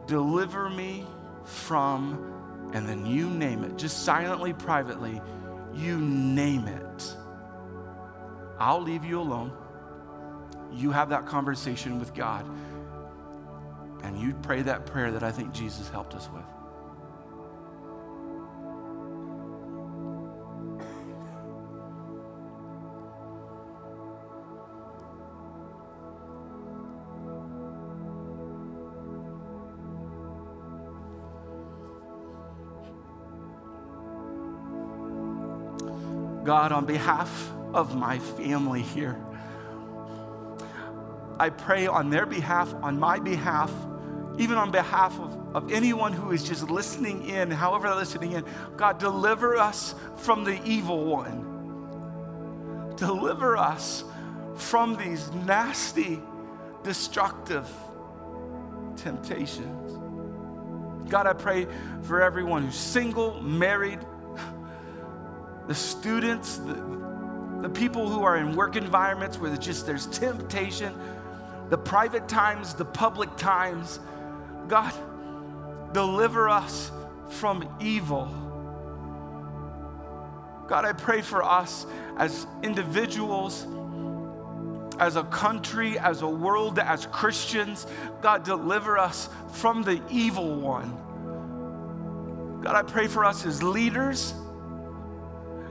deliver 0.07 0.69
me 0.69 1.05
from, 1.43 2.71
and 2.73 2.87
then 2.87 3.05
you 3.05 3.29
name 3.29 3.63
it, 3.63 3.77
just 3.77 4.03
silently, 4.03 4.53
privately, 4.53 5.21
you 5.73 5.97
name 5.99 6.67
it. 6.67 7.15
I'll 8.57 8.81
leave 8.81 9.03
you 9.03 9.19
alone. 9.19 9.51
You 10.73 10.91
have 10.91 11.09
that 11.09 11.25
conversation 11.25 11.99
with 11.99 12.13
God. 12.13 12.45
And 14.03 14.19
you 14.19 14.33
pray 14.41 14.61
that 14.61 14.85
prayer 14.85 15.11
that 15.11 15.23
I 15.23 15.31
think 15.31 15.53
Jesus 15.53 15.89
helped 15.89 16.13
us 16.15 16.29
with. 16.33 16.43
God, 36.45 36.71
on 36.71 36.85
behalf 36.85 37.51
of 37.73 37.95
my 37.95 38.19
family 38.19 38.83
here. 38.83 39.19
I 41.39 41.49
pray 41.49 41.87
on 41.87 42.09
their 42.09 42.25
behalf, 42.25 42.73
on 42.75 42.99
my 42.99 43.19
behalf, 43.19 43.71
even 44.37 44.57
on 44.57 44.71
behalf 44.71 45.19
of, 45.19 45.55
of 45.55 45.71
anyone 45.71 46.13
who 46.13 46.31
is 46.31 46.47
just 46.47 46.69
listening 46.69 47.27
in, 47.27 47.51
however 47.51 47.87
they're 47.87 47.97
listening 47.97 48.33
in. 48.33 48.45
God, 48.77 48.99
deliver 48.99 49.57
us 49.57 49.95
from 50.17 50.43
the 50.43 50.63
evil 50.63 51.05
one. 51.05 51.53
Deliver 52.95 53.57
us 53.57 54.03
from 54.55 54.95
these 54.95 55.29
nasty, 55.31 56.21
destructive 56.83 57.67
temptations. 58.95 59.91
God, 61.09 61.27
I 61.27 61.33
pray 61.33 61.67
for 62.03 62.21
everyone 62.21 62.65
who's 62.65 62.75
single, 62.75 63.41
married, 63.41 63.99
the 65.67 65.75
students, 65.75 66.57
the, 66.57 66.73
the 67.61 67.69
people 67.69 68.07
who 68.09 68.23
are 68.23 68.37
in 68.37 68.55
work 68.55 68.75
environments 68.75 69.37
where 69.39 69.49
there's 69.49 69.65
just 69.65 69.85
there's 69.85 70.05
temptation, 70.07 70.93
the 71.69 71.77
private 71.77 72.27
times, 72.27 72.73
the 72.73 72.85
public 72.85 73.35
times. 73.37 73.99
God, 74.67 74.93
deliver 75.93 76.49
us 76.49 76.91
from 77.29 77.67
evil. 77.79 78.27
God, 80.67 80.85
I 80.85 80.93
pray 80.93 81.21
for 81.21 81.43
us 81.43 81.85
as 82.17 82.47
individuals, 82.63 83.67
as 84.99 85.15
a 85.15 85.23
country, 85.23 85.99
as 85.99 86.21
a 86.21 86.27
world, 86.27 86.79
as 86.79 87.05
Christians. 87.07 87.85
God, 88.21 88.43
deliver 88.43 88.97
us 88.97 89.29
from 89.53 89.83
the 89.83 90.01
evil 90.09 90.55
one. 90.55 91.01
God, 92.63 92.75
I 92.75 92.81
pray 92.81 93.07
for 93.07 93.25
us 93.25 93.45
as 93.45 93.61
leaders, 93.61 94.33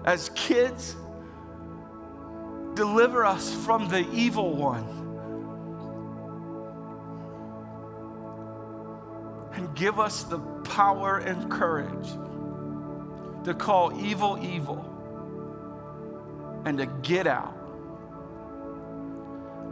as 0.04 0.30
kids 0.34 0.96
Deliver 2.74 3.24
us 3.24 3.54
from 3.64 3.88
the 3.88 4.08
evil 4.10 4.52
one. 4.52 4.84
And 9.52 9.74
give 9.76 10.00
us 10.00 10.24
the 10.24 10.40
power 10.64 11.18
and 11.18 11.48
courage 11.48 12.08
to 13.44 13.54
call 13.54 13.96
evil 14.02 14.38
evil 14.42 14.90
and 16.64 16.78
to 16.78 16.86
get 16.86 17.28
out. 17.28 17.54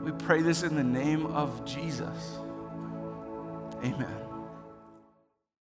We 0.04 0.12
pray 0.12 0.42
this 0.42 0.62
in 0.62 0.76
the 0.76 0.84
name 0.84 1.26
of 1.26 1.64
Jesus. 1.64 2.38
Amen. 3.82 4.21